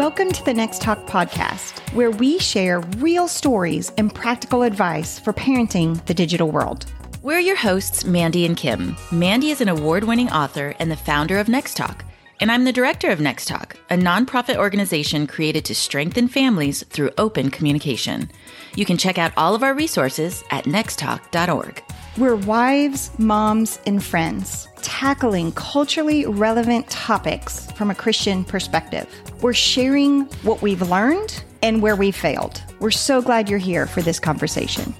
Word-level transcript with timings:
Welcome 0.00 0.32
to 0.32 0.44
the 0.46 0.54
Next 0.54 0.80
Talk 0.80 1.06
podcast, 1.06 1.78
where 1.92 2.10
we 2.10 2.38
share 2.38 2.80
real 2.80 3.28
stories 3.28 3.92
and 3.98 4.14
practical 4.14 4.62
advice 4.62 5.18
for 5.18 5.34
parenting 5.34 6.02
the 6.06 6.14
digital 6.14 6.50
world. 6.50 6.86
We're 7.20 7.38
your 7.38 7.54
hosts, 7.54 8.06
Mandy 8.06 8.46
and 8.46 8.56
Kim. 8.56 8.96
Mandy 9.12 9.50
is 9.50 9.60
an 9.60 9.68
award 9.68 10.04
winning 10.04 10.30
author 10.30 10.74
and 10.78 10.90
the 10.90 10.96
founder 10.96 11.38
of 11.38 11.50
Next 11.50 11.76
Talk. 11.76 12.02
And 12.40 12.50
I'm 12.50 12.64
the 12.64 12.72
director 12.72 13.10
of 13.10 13.20
Next 13.20 13.46
Talk, 13.46 13.76
a 13.90 13.94
nonprofit 13.94 14.56
organization 14.56 15.26
created 15.26 15.66
to 15.66 15.74
strengthen 15.74 16.28
families 16.28 16.82
through 16.84 17.10
open 17.18 17.50
communication. 17.50 18.30
You 18.76 18.86
can 18.86 18.96
check 18.96 19.18
out 19.18 19.34
all 19.36 19.54
of 19.54 19.62
our 19.62 19.74
resources 19.74 20.42
at 20.50 20.64
nexttalk.org. 20.64 21.82
We're 22.18 22.34
wives, 22.34 23.16
moms, 23.18 23.78
and 23.86 24.02
friends 24.02 24.66
tackling 24.82 25.52
culturally 25.52 26.26
relevant 26.26 26.90
topics 26.90 27.70
from 27.72 27.90
a 27.90 27.94
Christian 27.94 28.44
perspective. 28.44 29.06
We're 29.42 29.54
sharing 29.54 30.22
what 30.42 30.60
we've 30.60 30.82
learned 30.82 31.44
and 31.62 31.80
where 31.80 31.94
we 31.94 32.10
failed. 32.10 32.62
We're 32.80 32.90
so 32.90 33.22
glad 33.22 33.48
you're 33.48 33.60
here 33.60 33.86
for 33.86 34.02
this 34.02 34.18
conversation. 34.18 34.92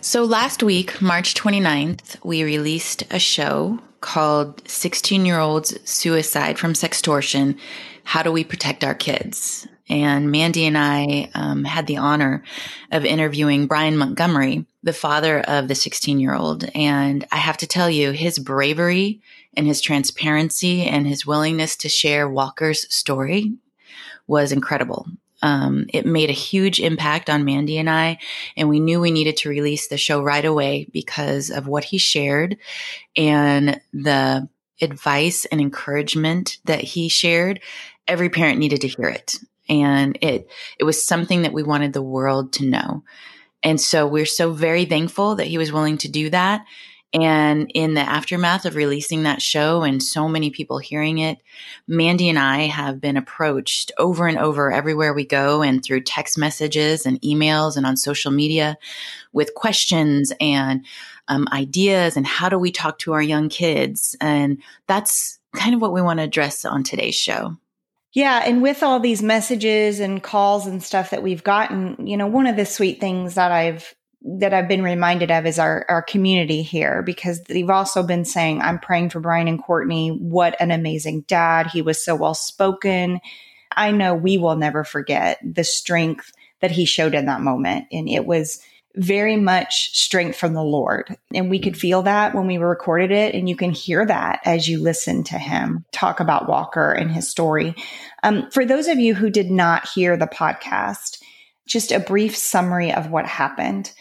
So, 0.00 0.24
last 0.24 0.64
week, 0.64 1.00
March 1.00 1.34
29th, 1.34 2.24
we 2.24 2.42
released 2.42 3.04
a 3.12 3.20
show 3.20 3.78
called 4.00 4.68
16 4.68 5.24
Year 5.24 5.38
Olds 5.38 5.78
Suicide 5.88 6.58
from 6.58 6.72
Sextortion 6.72 7.56
How 8.02 8.24
Do 8.24 8.32
We 8.32 8.42
Protect 8.42 8.82
Our 8.82 8.96
Kids? 8.96 9.68
And 9.92 10.30
Mandy 10.30 10.64
and 10.64 10.78
I 10.78 11.28
um, 11.34 11.64
had 11.64 11.86
the 11.86 11.98
honor 11.98 12.42
of 12.90 13.04
interviewing 13.04 13.66
Brian 13.66 13.98
Montgomery, 13.98 14.64
the 14.82 14.94
father 14.94 15.40
of 15.40 15.68
the 15.68 15.74
16 15.74 16.18
year 16.18 16.34
old. 16.34 16.64
And 16.74 17.26
I 17.30 17.36
have 17.36 17.58
to 17.58 17.66
tell 17.66 17.90
you, 17.90 18.12
his 18.12 18.38
bravery 18.38 19.20
and 19.54 19.66
his 19.66 19.82
transparency 19.82 20.84
and 20.84 21.06
his 21.06 21.26
willingness 21.26 21.76
to 21.76 21.90
share 21.90 22.26
Walker's 22.26 22.90
story 22.92 23.52
was 24.26 24.50
incredible. 24.50 25.06
Um, 25.42 25.84
it 25.92 26.06
made 26.06 26.30
a 26.30 26.32
huge 26.32 26.80
impact 26.80 27.28
on 27.28 27.44
Mandy 27.44 27.76
and 27.76 27.90
I, 27.90 28.18
and 28.56 28.70
we 28.70 28.80
knew 28.80 28.98
we 28.98 29.10
needed 29.10 29.36
to 29.38 29.50
release 29.50 29.88
the 29.88 29.98
show 29.98 30.22
right 30.22 30.44
away 30.44 30.86
because 30.90 31.50
of 31.50 31.66
what 31.66 31.84
he 31.84 31.98
shared 31.98 32.56
and 33.14 33.78
the 33.92 34.48
advice 34.80 35.44
and 35.44 35.60
encouragement 35.60 36.60
that 36.64 36.80
he 36.80 37.10
shared. 37.10 37.60
Every 38.08 38.30
parent 38.30 38.58
needed 38.58 38.80
to 38.80 38.88
hear 38.88 39.08
it 39.08 39.38
and 39.72 40.18
it 40.20 40.50
it 40.78 40.84
was 40.84 41.02
something 41.02 41.42
that 41.42 41.54
we 41.54 41.62
wanted 41.62 41.92
the 41.92 42.02
world 42.02 42.52
to 42.54 42.66
know. 42.66 43.02
And 43.62 43.80
so 43.80 44.06
we're 44.06 44.26
so 44.26 44.52
very 44.52 44.84
thankful 44.84 45.36
that 45.36 45.46
he 45.46 45.56
was 45.56 45.72
willing 45.72 45.96
to 45.98 46.10
do 46.10 46.30
that. 46.30 46.64
And 47.14 47.70
in 47.74 47.92
the 47.94 48.00
aftermath 48.00 48.64
of 48.64 48.74
releasing 48.74 49.22
that 49.22 49.42
show 49.42 49.82
and 49.82 50.02
so 50.02 50.28
many 50.28 50.50
people 50.50 50.78
hearing 50.78 51.18
it, 51.18 51.38
Mandy 51.86 52.28
and 52.28 52.38
I 52.38 52.60
have 52.66 53.00
been 53.00 53.18
approached 53.18 53.92
over 53.98 54.26
and 54.26 54.38
over 54.38 54.72
everywhere 54.72 55.12
we 55.12 55.26
go 55.26 55.62
and 55.62 55.84
through 55.84 56.02
text 56.02 56.38
messages 56.38 57.04
and 57.04 57.20
emails 57.20 57.76
and 57.76 57.84
on 57.84 57.98
social 57.98 58.30
media 58.30 58.78
with 59.32 59.54
questions 59.54 60.32
and 60.40 60.86
um, 61.28 61.46
ideas 61.52 62.16
and 62.16 62.26
how 62.26 62.48
do 62.48 62.58
we 62.58 62.72
talk 62.72 62.98
to 63.00 63.12
our 63.12 63.22
young 63.22 63.50
kids. 63.50 64.16
And 64.20 64.62
that's 64.86 65.38
kind 65.54 65.74
of 65.74 65.82
what 65.82 65.92
we 65.92 66.00
want 66.00 66.18
to 66.18 66.24
address 66.24 66.64
on 66.64 66.82
today's 66.82 67.14
show. 67.14 67.56
Yeah. 68.12 68.42
And 68.44 68.62
with 68.62 68.82
all 68.82 69.00
these 69.00 69.22
messages 69.22 70.00
and 70.00 70.22
calls 70.22 70.66
and 70.66 70.82
stuff 70.82 71.10
that 71.10 71.22
we've 71.22 71.42
gotten, 71.42 72.06
you 72.06 72.16
know, 72.16 72.26
one 72.26 72.46
of 72.46 72.56
the 72.56 72.66
sweet 72.66 73.00
things 73.00 73.34
that 73.34 73.52
I've 73.52 73.94
that 74.24 74.54
I've 74.54 74.68
been 74.68 74.84
reminded 74.84 75.32
of 75.32 75.46
is 75.46 75.58
our, 75.58 75.84
our 75.88 76.02
community 76.02 76.62
here 76.62 77.02
because 77.02 77.42
they've 77.42 77.68
also 77.68 78.04
been 78.04 78.24
saying, 78.24 78.60
I'm 78.60 78.78
praying 78.78 79.10
for 79.10 79.18
Brian 79.18 79.48
and 79.48 79.60
Courtney. 79.60 80.10
What 80.10 80.54
an 80.60 80.70
amazing 80.70 81.22
dad. 81.22 81.66
He 81.66 81.82
was 81.82 82.04
so 82.04 82.14
well 82.14 82.34
spoken. 82.34 83.20
I 83.76 83.90
know 83.90 84.14
we 84.14 84.38
will 84.38 84.54
never 84.54 84.84
forget 84.84 85.40
the 85.42 85.64
strength 85.64 86.30
that 86.60 86.70
he 86.70 86.84
showed 86.84 87.14
in 87.14 87.26
that 87.26 87.40
moment. 87.40 87.86
And 87.90 88.08
it 88.08 88.24
was 88.24 88.62
very 88.94 89.36
much 89.36 89.96
strength 89.98 90.36
from 90.36 90.52
the 90.52 90.62
Lord. 90.62 91.16
And 91.34 91.48
we 91.48 91.58
could 91.58 91.78
feel 91.78 92.02
that 92.02 92.34
when 92.34 92.46
we 92.46 92.58
recorded 92.58 93.10
it. 93.10 93.34
And 93.34 93.48
you 93.48 93.56
can 93.56 93.70
hear 93.70 94.04
that 94.04 94.40
as 94.44 94.68
you 94.68 94.80
listen 94.80 95.24
to 95.24 95.38
him 95.38 95.84
talk 95.92 96.20
about 96.20 96.48
Walker 96.48 96.92
and 96.92 97.10
his 97.10 97.28
story. 97.28 97.74
Um, 98.22 98.50
for 98.50 98.64
those 98.64 98.88
of 98.88 98.98
you 98.98 99.14
who 99.14 99.30
did 99.30 99.50
not 99.50 99.88
hear 99.88 100.16
the 100.16 100.26
podcast, 100.26 101.18
just 101.66 101.92
a 101.92 102.00
brief 102.00 102.36
summary 102.36 102.92
of 102.92 103.10
what 103.10 103.26
happened. 103.26 103.92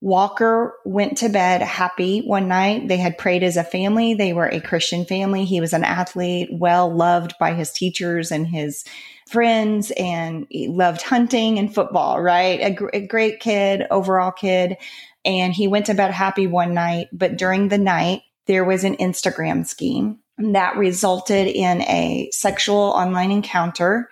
Walker 0.00 0.74
went 0.84 1.18
to 1.18 1.28
bed 1.28 1.60
happy 1.60 2.20
one 2.20 2.46
night. 2.46 2.86
They 2.86 2.98
had 2.98 3.18
prayed 3.18 3.42
as 3.42 3.56
a 3.56 3.64
family. 3.64 4.14
They 4.14 4.32
were 4.32 4.46
a 4.46 4.60
Christian 4.60 5.04
family. 5.04 5.44
He 5.44 5.60
was 5.60 5.72
an 5.72 5.82
athlete, 5.82 6.50
well 6.52 6.88
loved 6.94 7.34
by 7.40 7.54
his 7.54 7.72
teachers 7.72 8.30
and 8.30 8.46
his 8.46 8.84
friends 9.28 9.90
and 9.98 10.46
he 10.50 10.68
loved 10.68 11.02
hunting 11.02 11.58
and 11.58 11.74
football, 11.74 12.20
right? 12.20 12.60
A, 12.62 12.70
gr- 12.70 12.90
a 12.92 13.06
great 13.06 13.40
kid, 13.40 13.86
overall 13.90 14.30
kid. 14.30 14.76
And 15.24 15.52
he 15.52 15.66
went 15.66 15.86
to 15.86 15.94
bed 15.94 16.12
happy 16.12 16.46
one 16.46 16.74
night, 16.74 17.08
but 17.12 17.36
during 17.36 17.68
the 17.68 17.78
night, 17.78 18.22
there 18.46 18.64
was 18.64 18.84
an 18.84 18.96
Instagram 18.96 19.66
scheme 19.66 20.20
that 20.38 20.76
resulted 20.76 21.48
in 21.48 21.82
a 21.82 22.30
sexual 22.32 22.78
online 22.78 23.32
encounter 23.32 24.08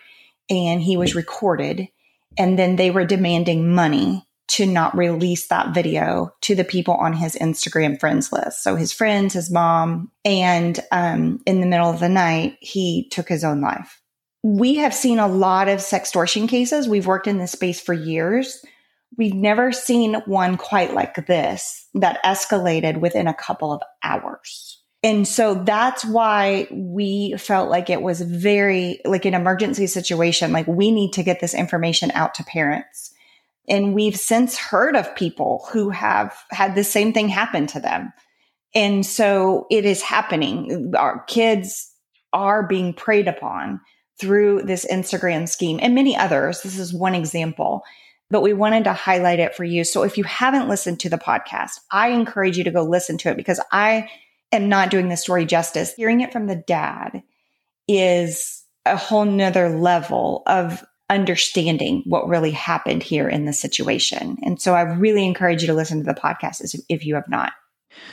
and 0.50 0.82
he 0.82 0.96
was 0.96 1.14
recorded. 1.14 1.88
And 2.36 2.58
then 2.58 2.76
they 2.76 2.90
were 2.90 3.06
demanding 3.06 3.72
money 3.72 4.25
to 4.48 4.66
not 4.66 4.96
release 4.96 5.48
that 5.48 5.74
video 5.74 6.30
to 6.42 6.54
the 6.54 6.64
people 6.64 6.94
on 6.94 7.12
his 7.12 7.34
Instagram 7.36 7.98
friends 7.98 8.32
list. 8.32 8.62
So 8.62 8.76
his 8.76 8.92
friends, 8.92 9.34
his 9.34 9.50
mom, 9.50 10.10
and 10.24 10.78
um, 10.92 11.40
in 11.46 11.60
the 11.60 11.66
middle 11.66 11.90
of 11.90 12.00
the 12.00 12.08
night, 12.08 12.56
he 12.60 13.08
took 13.10 13.28
his 13.28 13.44
own 13.44 13.60
life 13.60 14.00
we 14.46 14.76
have 14.76 14.94
seen 14.94 15.18
a 15.18 15.26
lot 15.26 15.66
of 15.66 15.80
sextortion 15.80 16.48
cases. 16.48 16.88
We've 16.88 17.06
worked 17.06 17.26
in 17.26 17.38
this 17.38 17.50
space 17.50 17.80
for 17.80 17.92
years. 17.92 18.64
We've 19.18 19.34
never 19.34 19.72
seen 19.72 20.14
one 20.26 20.56
quite 20.56 20.94
like 20.94 21.26
this 21.26 21.88
that 21.94 22.22
escalated 22.22 23.00
within 23.00 23.26
a 23.26 23.34
couple 23.34 23.72
of 23.72 23.82
hours. 24.04 24.80
And 25.02 25.26
so 25.26 25.54
that's 25.54 26.04
why 26.04 26.68
we 26.70 27.34
felt 27.38 27.70
like 27.70 27.90
it 27.90 28.02
was 28.02 28.20
very 28.20 29.00
like 29.04 29.24
an 29.24 29.34
emergency 29.34 29.88
situation. 29.88 30.52
Like 30.52 30.68
we 30.68 30.92
need 30.92 31.12
to 31.14 31.24
get 31.24 31.40
this 31.40 31.54
information 31.54 32.12
out 32.12 32.34
to 32.34 32.44
parents. 32.44 33.12
And 33.68 33.94
we've 33.94 34.16
since 34.16 34.56
heard 34.56 34.96
of 34.96 35.14
people 35.16 35.66
who 35.72 35.90
have 35.90 36.36
had 36.50 36.74
the 36.74 36.84
same 36.84 37.12
thing 37.12 37.28
happen 37.28 37.66
to 37.68 37.80
them. 37.80 38.12
And 38.74 39.04
so 39.04 39.66
it 39.70 39.84
is 39.84 40.02
happening. 40.02 40.92
Our 40.96 41.24
kids 41.24 41.92
are 42.32 42.66
being 42.66 42.92
preyed 42.92 43.28
upon 43.28 43.80
through 44.20 44.62
this 44.62 44.86
Instagram 44.90 45.48
scheme 45.48 45.78
and 45.82 45.94
many 45.94 46.16
others. 46.16 46.62
This 46.62 46.78
is 46.78 46.92
one 46.92 47.14
example, 47.14 47.82
but 48.30 48.42
we 48.42 48.52
wanted 48.52 48.84
to 48.84 48.92
highlight 48.92 49.40
it 49.40 49.54
for 49.54 49.64
you. 49.64 49.84
So 49.84 50.02
if 50.02 50.16
you 50.18 50.24
haven't 50.24 50.68
listened 50.68 51.00
to 51.00 51.08
the 51.08 51.18
podcast, 51.18 51.80
I 51.90 52.08
encourage 52.08 52.58
you 52.58 52.64
to 52.64 52.70
go 52.70 52.82
listen 52.82 53.18
to 53.18 53.30
it 53.30 53.36
because 53.36 53.60
I 53.72 54.08
am 54.52 54.68
not 54.68 54.90
doing 54.90 55.08
the 55.08 55.16
story 55.16 55.44
justice. 55.44 55.94
Hearing 55.94 56.20
it 56.20 56.32
from 56.32 56.46
the 56.46 56.56
dad 56.56 57.22
is 57.88 58.64
a 58.84 58.96
whole 58.96 59.24
nother 59.24 59.68
level 59.68 60.42
of 60.46 60.84
understanding 61.08 62.02
what 62.04 62.28
really 62.28 62.50
happened 62.50 63.02
here 63.02 63.28
in 63.28 63.44
the 63.44 63.52
situation. 63.52 64.38
And 64.42 64.60
so 64.60 64.74
I 64.74 64.82
really 64.82 65.24
encourage 65.24 65.62
you 65.62 65.68
to 65.68 65.74
listen 65.74 65.98
to 65.98 66.04
the 66.04 66.18
podcast 66.18 66.78
if 66.88 67.06
you 67.06 67.14
have 67.14 67.28
not. 67.28 67.52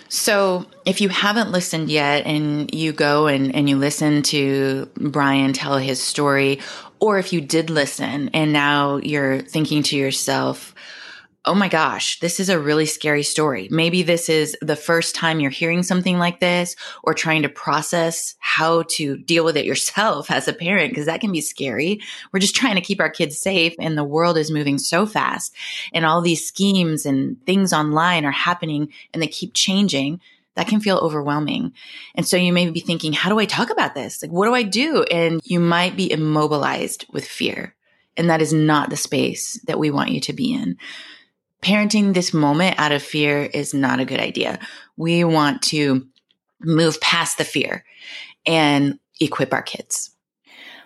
So, 0.07 0.65
if 0.85 1.01
you 1.01 1.09
haven't 1.09 1.51
listened 1.51 1.89
yet 1.89 2.25
and 2.25 2.73
you 2.73 2.93
go 2.93 3.27
and, 3.27 3.53
and 3.53 3.67
you 3.67 3.75
listen 3.75 4.21
to 4.23 4.89
Brian 4.95 5.51
tell 5.51 5.77
his 5.77 6.01
story, 6.01 6.59
or 6.99 7.17
if 7.17 7.33
you 7.33 7.41
did 7.41 7.69
listen 7.69 8.29
and 8.29 8.53
now 8.53 8.97
you're 8.97 9.41
thinking 9.41 9.83
to 9.83 9.97
yourself, 9.97 10.73
oh 11.45 11.53
my 11.53 11.67
gosh, 11.67 12.19
this 12.21 12.39
is 12.39 12.47
a 12.47 12.59
really 12.59 12.85
scary 12.85 13.23
story. 13.23 13.67
Maybe 13.69 14.01
this 14.01 14.29
is 14.29 14.55
the 14.61 14.77
first 14.77 15.13
time 15.13 15.41
you're 15.41 15.51
hearing 15.51 15.83
something 15.83 16.17
like 16.17 16.39
this 16.39 16.77
or 17.03 17.13
trying 17.13 17.41
to 17.41 17.49
process 17.49 18.35
how 18.39 18.83
to 18.91 19.17
deal 19.17 19.43
with 19.43 19.57
it 19.57 19.65
yourself 19.73 20.31
as 20.31 20.47
a 20.47 20.53
parent, 20.53 20.91
because 20.91 21.07
that 21.07 21.21
can 21.21 21.31
be 21.31 21.41
scary. 21.41 21.99
We're 22.31 22.39
just 22.39 22.55
trying 22.55 22.75
to 22.75 22.81
keep 22.81 23.01
our 23.01 23.09
kids 23.09 23.37
safe 23.37 23.75
and 23.79 23.97
the 23.97 24.03
world 24.05 24.37
is 24.37 24.51
moving 24.51 24.77
so 24.77 25.05
fast 25.05 25.53
and 25.93 26.05
all 26.05 26.21
these 26.21 26.45
schemes 26.45 27.05
and 27.05 27.43
things 27.45 27.73
online 27.73 28.25
are 28.25 28.31
happening 28.31 28.93
and 29.13 29.21
they 29.21 29.27
keep 29.27 29.53
changing. 29.53 30.21
That 30.55 30.67
can 30.67 30.81
feel 30.81 30.97
overwhelming. 30.97 31.73
And 32.13 32.27
so 32.27 32.37
you 32.37 32.53
may 32.53 32.69
be 32.69 32.79
thinking, 32.79 33.11
how 33.11 33.31
do 33.31 33.39
I 33.39 33.45
talk 33.45 33.71
about 33.71 33.95
this? 33.95 34.21
Like, 34.21 34.31
what 34.31 34.45
do 34.45 34.53
I 34.53 34.61
do? 34.61 35.01
And 35.01 35.41
you 35.43 35.59
might 35.59 35.97
be 35.97 36.11
immobilized 36.11 37.07
with 37.11 37.25
fear. 37.25 37.73
And 38.15 38.29
that 38.29 38.39
is 38.39 38.53
not 38.53 38.91
the 38.91 38.95
space 38.95 39.59
that 39.65 39.79
we 39.79 39.89
want 39.89 40.11
you 40.11 40.19
to 40.19 40.33
be 40.33 40.53
in 40.53 40.77
parenting 41.63 42.13
this 42.13 42.33
moment 42.33 42.79
out 42.79 42.91
of 42.91 43.01
fear 43.01 43.43
is 43.43 43.73
not 43.73 43.99
a 43.99 44.05
good 44.05 44.19
idea. 44.19 44.59
We 44.97 45.23
want 45.23 45.61
to 45.63 46.07
move 46.61 46.99
past 47.01 47.37
the 47.37 47.43
fear 47.43 47.85
and 48.45 48.99
equip 49.19 49.53
our 49.53 49.61
kids. 49.61 50.11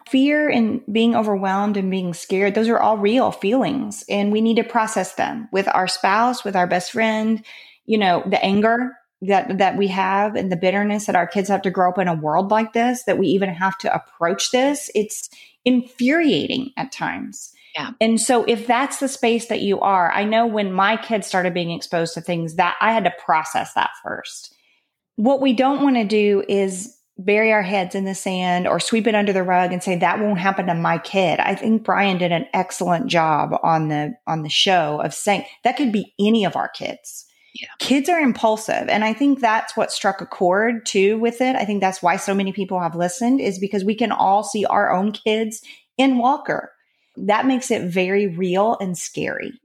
Fear 0.07 0.49
and 0.49 0.81
being 0.89 1.15
overwhelmed 1.15 1.75
and 1.75 1.91
being 1.91 2.13
scared, 2.13 2.55
those 2.55 2.69
are 2.69 2.79
all 2.79 2.97
real 2.97 3.31
feelings, 3.31 4.05
and 4.07 4.31
we 4.31 4.39
need 4.39 4.55
to 4.55 4.63
process 4.63 5.15
them 5.15 5.49
with 5.51 5.67
our 5.73 5.87
spouse, 5.87 6.45
with 6.45 6.55
our 6.55 6.67
best 6.67 6.93
friend. 6.93 7.43
You 7.85 7.97
know, 7.97 8.23
the 8.25 8.41
anger, 8.43 8.93
that 9.21 9.57
that 9.57 9.77
we 9.77 9.87
have 9.87 10.35
and 10.35 10.51
the 10.51 10.55
bitterness 10.55 11.07
that 11.07 11.15
our 11.15 11.27
kids 11.27 11.49
have 11.49 11.61
to 11.63 11.71
grow 11.71 11.89
up 11.89 11.97
in 11.97 12.07
a 12.07 12.13
world 12.13 12.51
like 12.51 12.73
this 12.73 13.03
that 13.03 13.17
we 13.17 13.27
even 13.27 13.49
have 13.49 13.77
to 13.79 13.93
approach 13.93 14.51
this 14.51 14.91
it's 14.93 15.29
infuriating 15.65 16.71
at 16.77 16.91
times 16.91 17.51
yeah. 17.75 17.91
And 18.01 18.19
so 18.19 18.43
if 18.45 18.67
that's 18.67 18.99
the 18.99 19.07
space 19.07 19.47
that 19.47 19.61
you 19.61 19.79
are, 19.79 20.11
I 20.11 20.23
know 20.23 20.45
when 20.45 20.73
my 20.73 20.97
kids 20.97 21.27
started 21.27 21.53
being 21.53 21.71
exposed 21.71 22.13
to 22.15 22.21
things 22.21 22.55
that 22.55 22.75
I 22.81 22.91
had 22.91 23.03
to 23.03 23.13
process 23.23 23.73
that 23.73 23.91
first. 24.03 24.55
What 25.15 25.41
we 25.41 25.53
don't 25.53 25.83
want 25.83 25.95
to 25.95 26.03
do 26.03 26.43
is 26.47 26.97
bury 27.17 27.51
our 27.51 27.63
heads 27.63 27.95
in 27.95 28.05
the 28.05 28.15
sand 28.15 28.67
or 28.67 28.79
sweep 28.79 29.07
it 29.07 29.15
under 29.15 29.33
the 29.33 29.43
rug 29.43 29.73
and 29.73 29.81
say 29.81 29.95
that 29.97 30.19
won't 30.19 30.39
happen 30.39 30.67
to 30.67 30.75
my 30.75 30.97
kid. 30.99 31.39
I 31.39 31.55
think 31.55 31.83
Brian 31.83 32.17
did 32.17 32.31
an 32.31 32.45
excellent 32.53 33.07
job 33.07 33.51
on 33.63 33.87
the 33.87 34.13
on 34.27 34.43
the 34.43 34.49
show 34.49 35.01
of 35.01 35.13
saying 35.13 35.45
that 35.63 35.77
could 35.77 35.91
be 35.91 36.13
any 36.19 36.45
of 36.45 36.55
our 36.55 36.69
kids. 36.69 37.25
Yeah. 37.55 37.69
Kids 37.79 38.07
are 38.07 38.19
impulsive 38.19 38.87
and 38.87 39.03
I 39.03 39.13
think 39.13 39.39
that's 39.39 39.75
what 39.75 39.91
struck 39.91 40.21
a 40.21 40.27
chord 40.27 40.85
too 40.85 41.17
with 41.17 41.41
it. 41.41 41.55
I 41.55 41.65
think 41.65 41.81
that's 41.81 42.03
why 42.03 42.17
so 42.17 42.35
many 42.35 42.51
people 42.51 42.79
have 42.79 42.95
listened 42.95 43.41
is 43.41 43.57
because 43.57 43.83
we 43.83 43.95
can 43.95 44.11
all 44.11 44.43
see 44.43 44.65
our 44.65 44.91
own 44.91 45.11
kids 45.11 45.61
in 45.97 46.19
Walker. 46.19 46.71
That 47.17 47.45
makes 47.45 47.71
it 47.71 47.91
very 47.91 48.27
real 48.27 48.77
and 48.79 48.97
scary. 48.97 49.59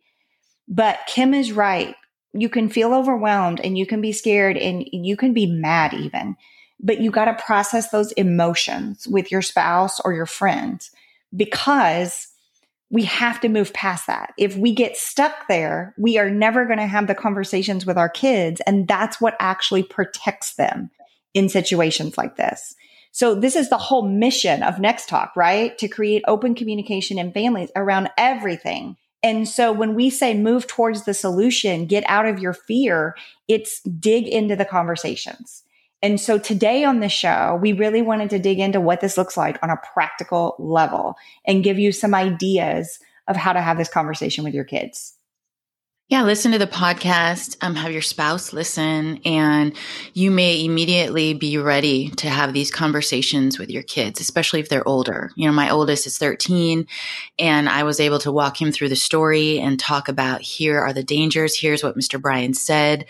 But 0.69 1.01
Kim 1.07 1.35
is 1.35 1.53
right. 1.53 1.95
You 2.33 2.49
can 2.49 2.69
feel 2.69 2.95
overwhelmed 2.95 3.61
and 3.61 3.77
you 3.77 3.87
can 3.87 4.01
be 4.01 4.13
scared 4.13 4.57
and 4.57 4.85
you 4.91 5.17
can 5.17 5.35
be 5.35 5.47
mad 5.47 5.93
even 5.93 6.37
but 6.83 7.01
you 7.01 7.11
got 7.11 7.27
to 7.27 7.45
process 7.45 7.91
those 7.91 8.13
emotions 8.13 9.07
with 9.07 9.31
your 9.31 9.43
spouse 9.43 10.01
or 10.01 10.13
your 10.13 10.27
friends 10.27 10.91
because 11.35 12.29
we 12.91 13.05
have 13.05 13.41
to 13.41 13.49
move 13.49 13.73
past 13.73 14.07
that. 14.09 14.35
If 14.37 14.57
we 14.57 14.75
get 14.75 14.97
stuck 14.97 15.49
there, 15.49 15.95
we 15.97 16.19
are 16.19 16.29
never 16.29 16.67
going 16.67 16.79
to 16.79 16.87
have 16.87 17.07
the 17.07 17.15
conversations 17.15 17.87
with 17.87 17.97
our 17.97 18.09
kids. 18.09 18.61
And 18.67 18.87
that's 18.87 19.21
what 19.21 19.37
actually 19.41 19.85
protects 19.85 20.57
them 20.57 20.91
in 21.33 21.49
situations 21.49 22.19
like 22.19 22.37
this. 22.37 22.75
So 23.13 23.35
this 23.35 23.57
is 23.57 23.69
the 23.69 23.79
whole 23.79 24.09
mission 24.09 24.63
of 24.63 24.81
Next 24.81 25.09
Talk, 25.09 25.37
right? 25.37 25.77
To 25.79 25.89
create 25.89 26.25
open 26.27 26.55
communication 26.55 27.19
in 27.19 27.33
families 27.33 27.71
around 27.77 28.11
everything. 28.17 28.97
And 29.23 29.47
so 29.47 29.71
when 29.71 29.95
we 29.95 30.11
say 30.11 30.35
move 30.35 30.67
towards 30.67 31.05
the 31.05 31.15
solution, 31.15 31.87
get 31.87 32.05
out 32.09 32.27
of 32.27 32.41
your 32.41 32.55
fear, 32.55 33.15
it's 33.47 33.81
dig 33.83 34.27
into 34.27 34.57
the 34.57 34.65
conversations. 34.65 35.63
And 36.01 36.21
so 36.21 36.39
today 36.39 36.83
on 36.85 36.99
the 36.99 37.09
show, 37.09 37.59
we 37.63 37.73
really 37.73 38.03
wanted 38.03 38.31
to 38.31 38.41
dig 38.41 38.59
into 38.59 38.81
what 38.81 39.01
this 39.01 39.17
looks 39.17 39.37
like 39.37 39.63
on 39.63 39.71
a 39.71 39.81
practical 39.95 40.57
level 40.59 41.15
and 41.47 41.63
give 41.63 41.79
you 41.79 41.93
some 41.93 42.15
ideas 42.15 42.99
of 43.29 43.37
how 43.37 43.53
to 43.53 43.61
have 43.61 43.79
this 43.79 43.89
conversation 43.89 44.43
with 44.43 44.55
your 44.55 44.65
kids. 44.65 45.15
Yeah, 46.13 46.25
listen 46.25 46.53
to 46.53 46.59
the 46.59 46.67
podcast, 46.67 47.57
um, 47.63 47.75
have 47.75 47.91
your 47.91 48.03
spouse 48.03 48.53
listen, 48.53 49.19
and 49.25 49.75
you 50.13 50.31
may 50.31 50.63
immediately 50.63 51.33
be 51.33 51.57
ready 51.57 52.11
to 52.17 52.29
have 52.29 52.53
these 52.53 52.71
conversations 52.71 53.59
with 53.59 53.71
your 53.71 53.83
kids, 53.83 54.21
especially 54.21 54.61
if 54.61 54.69
they're 54.69 54.87
older. 54.87 55.31
You 55.37 55.47
know, 55.47 55.55
my 55.55 55.71
oldest 55.71 56.07
is 56.07 56.19
13, 56.19 56.87
and 57.39 57.67
I 57.67 57.85
was 57.85 57.99
able 57.99 58.19
to 58.19 58.31
walk 58.31 58.61
him 58.61 58.73
through 58.73 58.91
the 58.91 58.95
story 58.95 59.59
and 59.59 59.81
talk 59.81 60.09
about 60.11 60.43
here 60.43 60.79
are 60.79 60.93
the 60.93 61.03
dangers, 61.03 61.59
here's 61.59 61.83
what 61.83 61.97
Mr. 61.97 62.21
Brian 62.21 62.53
said, 62.53 63.07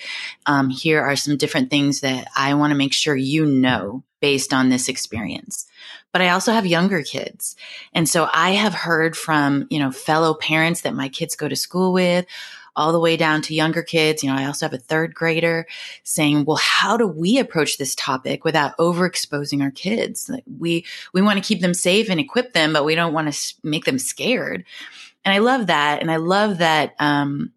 um, 0.46 0.70
here 0.70 1.02
are 1.02 1.16
some 1.16 1.37
different 1.37 1.70
things 1.70 2.02
that 2.02 2.28
I 2.37 2.55
want 2.55 2.70
to 2.70 2.78
make 2.78 2.93
sure 2.93 3.16
you 3.16 3.44
know 3.44 4.05
based 4.20 4.55
on 4.55 4.69
this 4.69 4.88
experience 4.88 5.66
but 6.12 6.20
I 6.20 6.28
also 6.28 6.52
have 6.52 6.66
younger 6.66 7.02
kids. 7.02 7.56
And 7.94 8.06
so 8.06 8.28
I 8.31 8.50
have 8.50 8.75
heard 8.75 9.16
from, 9.16 9.66
you 9.70 9.78
know, 9.78 9.90
fellow 9.90 10.34
parents 10.34 10.82
that 10.82 10.94
my 10.94 11.08
kids 11.08 11.34
go 11.34 11.48
to 11.48 11.56
school 11.56 11.94
with 11.94 12.26
all 12.74 12.92
the 12.92 13.00
way 13.00 13.16
down 13.16 13.42
to 13.42 13.54
younger 13.54 13.82
kids. 13.82 14.22
You 14.22 14.30
know, 14.30 14.36
I 14.36 14.46
also 14.46 14.66
have 14.66 14.72
a 14.72 14.78
third 14.78 15.14
grader 15.14 15.66
saying, 16.02 16.44
well, 16.44 16.58
how 16.60 16.96
do 16.96 17.06
we 17.06 17.38
approach 17.38 17.78
this 17.78 17.94
topic 17.94 18.44
without 18.44 18.76
overexposing 18.78 19.62
our 19.62 19.70
kids? 19.70 20.28
Like 20.28 20.44
we, 20.58 20.84
we 21.12 21.22
want 21.22 21.42
to 21.42 21.46
keep 21.46 21.60
them 21.60 21.74
safe 21.74 22.08
and 22.10 22.20
equip 22.20 22.52
them, 22.52 22.72
but 22.72 22.84
we 22.84 22.94
don't 22.94 23.12
want 23.12 23.32
to 23.32 23.54
make 23.62 23.84
them 23.84 23.98
scared. 23.98 24.64
And 25.24 25.34
I 25.34 25.38
love 25.38 25.69
that. 25.69 26.00
And 26.00 26.10
I 26.10 26.16
love 26.16 26.58
that, 26.58 26.94
um, 26.98 27.52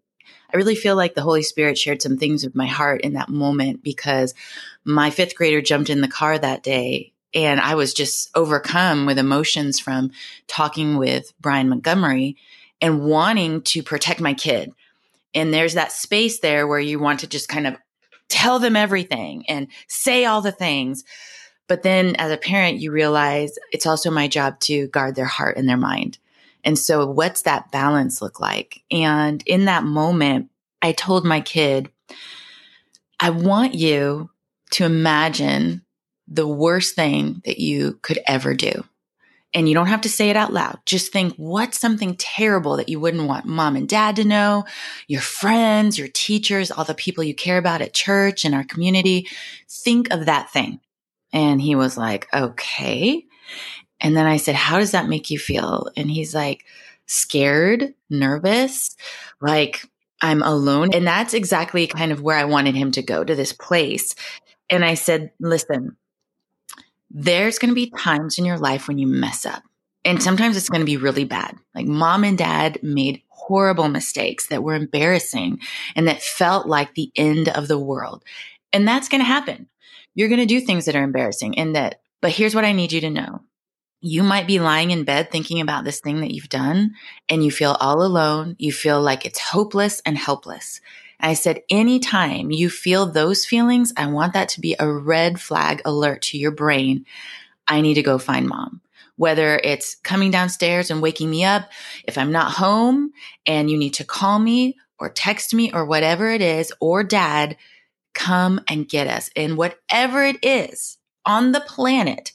I 0.52 0.58
really 0.58 0.76
feel 0.76 0.94
like 0.94 1.14
the 1.14 1.22
Holy 1.22 1.42
Spirit 1.42 1.76
shared 1.76 2.00
some 2.00 2.16
things 2.16 2.44
with 2.44 2.54
my 2.54 2.66
heart 2.66 3.00
in 3.00 3.14
that 3.14 3.28
moment 3.28 3.82
because 3.82 4.32
my 4.84 5.10
fifth 5.10 5.34
grader 5.34 5.60
jumped 5.60 5.90
in 5.90 6.00
the 6.00 6.08
car 6.08 6.38
that 6.38 6.62
day 6.62 7.12
and 7.36 7.60
I 7.60 7.74
was 7.74 7.92
just 7.92 8.30
overcome 8.34 9.04
with 9.04 9.18
emotions 9.18 9.78
from 9.78 10.10
talking 10.46 10.96
with 10.96 11.32
Brian 11.38 11.68
Montgomery 11.68 12.36
and 12.80 13.04
wanting 13.04 13.60
to 13.62 13.82
protect 13.82 14.20
my 14.20 14.32
kid. 14.32 14.72
And 15.36 15.54
there's 15.54 15.74
that 15.74 15.92
space 15.92 16.40
there 16.40 16.66
where 16.66 16.80
you 16.80 16.98
want 16.98 17.20
to 17.20 17.28
just 17.28 17.48
kind 17.48 17.66
of 17.66 17.76
tell 18.28 18.58
them 18.58 18.74
everything 18.74 19.44
and 19.48 19.68
say 19.86 20.24
all 20.24 20.40
the 20.40 20.50
things. 20.50 21.04
But 21.68 21.82
then 21.82 22.16
as 22.16 22.32
a 22.32 22.36
parent, 22.36 22.78
you 22.78 22.90
realize 22.90 23.58
it's 23.70 23.86
also 23.86 24.10
my 24.10 24.28
job 24.28 24.58
to 24.60 24.88
guard 24.88 25.14
their 25.14 25.26
heart 25.26 25.56
and 25.56 25.68
their 25.68 25.76
mind. 25.76 26.18
And 26.64 26.78
so 26.78 27.06
what's 27.06 27.42
that 27.42 27.70
balance 27.70 28.20
look 28.20 28.40
like? 28.40 28.82
And 28.90 29.42
in 29.46 29.66
that 29.66 29.84
moment, 29.84 30.50
I 30.82 30.92
told 30.92 31.24
my 31.24 31.40
kid, 31.40 31.90
I 33.20 33.30
want 33.30 33.74
you 33.74 34.30
to 34.72 34.84
imagine 34.84 35.82
the 36.26 36.48
worst 36.48 36.94
thing 36.94 37.42
that 37.44 37.58
you 37.58 37.98
could 38.02 38.18
ever 38.26 38.54
do 38.54 38.84
and 39.56 39.66
you 39.66 39.74
don't 39.74 39.86
have 39.86 40.02
to 40.02 40.08
say 40.10 40.28
it 40.28 40.36
out 40.36 40.52
loud. 40.52 40.78
Just 40.84 41.10
think 41.10 41.34
what's 41.36 41.80
something 41.80 42.14
terrible 42.16 42.76
that 42.76 42.90
you 42.90 43.00
wouldn't 43.00 43.26
want 43.26 43.46
mom 43.46 43.74
and 43.74 43.88
dad 43.88 44.16
to 44.16 44.24
know, 44.24 44.66
your 45.08 45.22
friends, 45.22 45.98
your 45.98 46.08
teachers, 46.08 46.70
all 46.70 46.84
the 46.84 46.92
people 46.92 47.24
you 47.24 47.34
care 47.34 47.56
about 47.56 47.80
at 47.80 47.94
church 47.94 48.44
and 48.44 48.54
our 48.54 48.64
community. 48.64 49.26
Think 49.66 50.12
of 50.12 50.26
that 50.26 50.50
thing. 50.50 50.80
And 51.32 51.58
he 51.58 51.74
was 51.74 51.96
like, 51.96 52.28
okay. 52.34 53.24
And 53.98 54.14
then 54.14 54.26
I 54.26 54.36
said, 54.36 54.56
how 54.56 54.78
does 54.78 54.90
that 54.90 55.08
make 55.08 55.30
you 55.30 55.38
feel? 55.38 55.88
And 55.96 56.10
he's 56.10 56.34
like, 56.34 56.66
scared, 57.06 57.94
nervous, 58.10 58.94
like 59.40 59.86
I'm 60.20 60.42
alone. 60.42 60.92
And 60.92 61.06
that's 61.06 61.32
exactly 61.32 61.86
kind 61.86 62.12
of 62.12 62.20
where 62.20 62.36
I 62.36 62.44
wanted 62.44 62.74
him 62.74 62.90
to 62.90 63.02
go 63.02 63.24
to 63.24 63.34
this 63.34 63.54
place. 63.54 64.14
And 64.68 64.84
I 64.84 64.94
said, 64.94 65.30
listen, 65.40 65.96
there's 67.10 67.58
going 67.58 67.70
to 67.70 67.74
be 67.74 67.90
times 67.90 68.38
in 68.38 68.44
your 68.44 68.58
life 68.58 68.88
when 68.88 68.98
you 68.98 69.06
mess 69.06 69.46
up. 69.46 69.62
And 70.04 70.22
sometimes 70.22 70.56
it's 70.56 70.68
going 70.68 70.80
to 70.80 70.86
be 70.86 70.96
really 70.96 71.24
bad. 71.24 71.56
Like 71.74 71.86
mom 71.86 72.22
and 72.22 72.38
dad 72.38 72.78
made 72.82 73.22
horrible 73.28 73.88
mistakes 73.88 74.46
that 74.48 74.62
were 74.62 74.74
embarrassing 74.74 75.60
and 75.94 76.06
that 76.06 76.22
felt 76.22 76.66
like 76.66 76.94
the 76.94 77.10
end 77.16 77.48
of 77.48 77.68
the 77.68 77.78
world. 77.78 78.24
And 78.72 78.86
that's 78.86 79.08
going 79.08 79.20
to 79.20 79.26
happen. 79.26 79.68
You're 80.14 80.28
going 80.28 80.40
to 80.40 80.46
do 80.46 80.60
things 80.60 80.84
that 80.86 80.96
are 80.96 81.02
embarrassing 81.02 81.58
and 81.58 81.74
that, 81.74 82.00
but 82.22 82.32
here's 82.32 82.54
what 82.54 82.64
I 82.64 82.72
need 82.72 82.92
you 82.92 83.00
to 83.02 83.10
know. 83.10 83.40
You 84.00 84.22
might 84.22 84.46
be 84.46 84.60
lying 84.60 84.90
in 84.90 85.04
bed 85.04 85.30
thinking 85.30 85.60
about 85.60 85.84
this 85.84 86.00
thing 86.00 86.20
that 86.20 86.30
you've 86.30 86.48
done 86.48 86.94
and 87.28 87.44
you 87.44 87.50
feel 87.50 87.76
all 87.80 88.02
alone. 88.02 88.54
You 88.58 88.72
feel 88.72 89.00
like 89.00 89.26
it's 89.26 89.40
hopeless 89.40 90.00
and 90.06 90.16
helpless. 90.16 90.80
I 91.20 91.34
said, 91.34 91.62
anytime 91.70 92.50
you 92.50 92.70
feel 92.70 93.06
those 93.06 93.44
feelings, 93.44 93.92
I 93.96 94.06
want 94.06 94.34
that 94.34 94.50
to 94.50 94.60
be 94.60 94.76
a 94.78 94.90
red 94.90 95.40
flag 95.40 95.82
alert 95.84 96.22
to 96.22 96.38
your 96.38 96.50
brain. 96.50 97.06
I 97.66 97.80
need 97.80 97.94
to 97.94 98.02
go 98.02 98.18
find 98.18 98.48
mom. 98.48 98.80
Whether 99.16 99.58
it's 99.64 99.94
coming 99.94 100.30
downstairs 100.30 100.90
and 100.90 101.00
waking 101.00 101.30
me 101.30 101.44
up, 101.44 101.70
if 102.04 102.18
I'm 102.18 102.32
not 102.32 102.52
home 102.52 103.12
and 103.46 103.70
you 103.70 103.78
need 103.78 103.94
to 103.94 104.04
call 104.04 104.38
me 104.38 104.76
or 104.98 105.08
text 105.08 105.54
me 105.54 105.72
or 105.72 105.84
whatever 105.84 106.30
it 106.30 106.42
is, 106.42 106.72
or 106.80 107.02
dad, 107.02 107.56
come 108.14 108.60
and 108.68 108.88
get 108.88 109.06
us. 109.06 109.30
And 109.36 109.56
whatever 109.56 110.22
it 110.22 110.42
is 110.42 110.98
on 111.24 111.52
the 111.52 111.60
planet, 111.60 112.32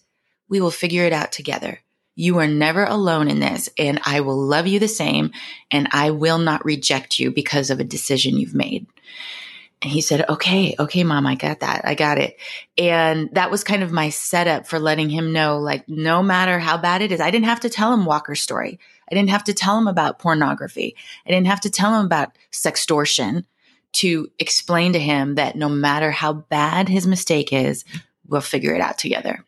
we 0.47 0.59
will 0.59 0.71
figure 0.71 1.05
it 1.05 1.13
out 1.13 1.31
together. 1.31 1.79
You 2.15 2.39
are 2.39 2.47
never 2.47 2.83
alone 2.83 3.29
in 3.29 3.39
this, 3.39 3.69
and 3.77 3.99
I 4.05 4.21
will 4.21 4.37
love 4.37 4.67
you 4.67 4.79
the 4.79 4.87
same, 4.87 5.31
and 5.71 5.87
I 5.91 6.11
will 6.11 6.37
not 6.37 6.65
reject 6.65 7.19
you 7.19 7.31
because 7.31 7.69
of 7.69 7.79
a 7.79 7.85
decision 7.85 8.37
you've 8.37 8.53
made. 8.53 8.85
And 9.81 9.91
he 9.91 10.01
said, 10.01 10.29
Okay, 10.29 10.75
okay, 10.77 11.03
mom, 11.03 11.25
I 11.25 11.35
got 11.35 11.61
that. 11.61 11.81
I 11.85 11.95
got 11.95 12.19
it. 12.19 12.37
And 12.77 13.29
that 13.33 13.49
was 13.49 13.63
kind 13.63 13.81
of 13.81 13.91
my 13.91 14.09
setup 14.09 14.67
for 14.67 14.77
letting 14.77 15.09
him 15.09 15.33
know, 15.33 15.59
like, 15.59 15.87
no 15.89 16.21
matter 16.21 16.59
how 16.59 16.77
bad 16.77 17.01
it 17.01 17.11
is, 17.11 17.19
I 17.19 17.31
didn't 17.31 17.45
have 17.45 17.61
to 17.61 17.69
tell 17.69 17.93
him 17.93 18.05
Walker's 18.05 18.41
story. 18.41 18.79
I 19.11 19.15
didn't 19.15 19.31
have 19.31 19.45
to 19.45 19.53
tell 19.53 19.77
him 19.77 19.87
about 19.87 20.19
pornography. 20.19 20.95
I 21.25 21.31
didn't 21.31 21.47
have 21.47 21.61
to 21.61 21.69
tell 21.69 21.99
him 21.99 22.05
about 22.05 22.37
sextortion 22.51 23.45
to 23.93 24.29
explain 24.39 24.93
to 24.93 24.99
him 24.99 25.35
that 25.35 25.55
no 25.55 25.67
matter 25.67 26.11
how 26.11 26.33
bad 26.33 26.87
his 26.87 27.07
mistake 27.07 27.51
is, 27.51 27.83
we'll 28.27 28.41
figure 28.41 28.73
it 28.73 28.81
out 28.81 28.97
together. 28.97 29.43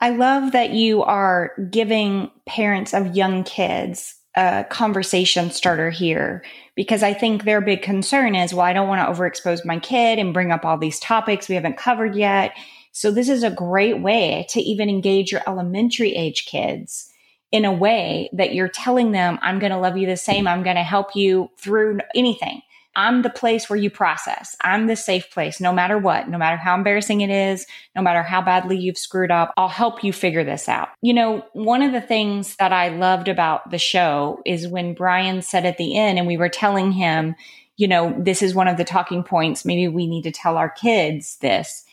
I 0.00 0.10
love 0.10 0.52
that 0.52 0.70
you 0.70 1.02
are 1.02 1.52
giving 1.70 2.30
parents 2.46 2.94
of 2.94 3.16
young 3.16 3.44
kids 3.44 4.14
a 4.36 4.64
conversation 4.70 5.50
starter 5.50 5.90
here 5.90 6.44
because 6.76 7.02
I 7.02 7.12
think 7.12 7.42
their 7.42 7.60
big 7.60 7.82
concern 7.82 8.36
is, 8.36 8.54
well, 8.54 8.64
I 8.64 8.72
don't 8.72 8.86
want 8.86 9.00
to 9.00 9.20
overexpose 9.20 9.64
my 9.64 9.80
kid 9.80 10.20
and 10.20 10.32
bring 10.32 10.52
up 10.52 10.64
all 10.64 10.78
these 10.78 11.00
topics 11.00 11.48
we 11.48 11.56
haven't 11.56 11.76
covered 11.76 12.14
yet. 12.14 12.52
So 12.92 13.10
this 13.10 13.28
is 13.28 13.42
a 13.42 13.50
great 13.50 14.00
way 14.00 14.46
to 14.50 14.60
even 14.60 14.88
engage 14.88 15.32
your 15.32 15.42
elementary 15.46 16.14
age 16.14 16.46
kids 16.46 17.10
in 17.50 17.64
a 17.64 17.72
way 17.72 18.30
that 18.34 18.54
you're 18.54 18.68
telling 18.68 19.10
them, 19.10 19.38
I'm 19.42 19.58
going 19.58 19.72
to 19.72 19.78
love 19.78 19.96
you 19.96 20.06
the 20.06 20.16
same. 20.16 20.46
I'm 20.46 20.62
going 20.62 20.76
to 20.76 20.82
help 20.82 21.16
you 21.16 21.50
through 21.58 21.98
anything. 22.14 22.62
I'm 22.98 23.22
the 23.22 23.30
place 23.30 23.70
where 23.70 23.78
you 23.78 23.90
process. 23.90 24.56
I'm 24.60 24.88
the 24.88 24.96
safe 24.96 25.30
place, 25.30 25.60
no 25.60 25.72
matter 25.72 25.96
what, 25.96 26.28
no 26.28 26.36
matter 26.36 26.56
how 26.56 26.74
embarrassing 26.74 27.20
it 27.20 27.30
is, 27.30 27.64
no 27.94 28.02
matter 28.02 28.24
how 28.24 28.42
badly 28.42 28.76
you've 28.76 28.98
screwed 28.98 29.30
up. 29.30 29.54
I'll 29.56 29.68
help 29.68 30.02
you 30.02 30.12
figure 30.12 30.42
this 30.42 30.68
out. 30.68 30.88
You 31.00 31.14
know, 31.14 31.46
one 31.52 31.82
of 31.82 31.92
the 31.92 32.00
things 32.00 32.56
that 32.56 32.72
I 32.72 32.88
loved 32.88 33.28
about 33.28 33.70
the 33.70 33.78
show 33.78 34.42
is 34.44 34.66
when 34.66 34.94
Brian 34.94 35.42
said 35.42 35.64
at 35.64 35.78
the 35.78 35.96
end, 35.96 36.18
and 36.18 36.26
we 36.26 36.36
were 36.36 36.48
telling 36.48 36.90
him, 36.90 37.36
you 37.76 37.86
know, 37.86 38.12
this 38.18 38.42
is 38.42 38.52
one 38.52 38.66
of 38.66 38.76
the 38.76 38.84
talking 38.84 39.22
points. 39.22 39.64
Maybe 39.64 39.86
we 39.86 40.08
need 40.08 40.22
to 40.22 40.32
tell 40.32 40.56
our 40.56 40.68
kids 40.68 41.36
this. 41.36 41.84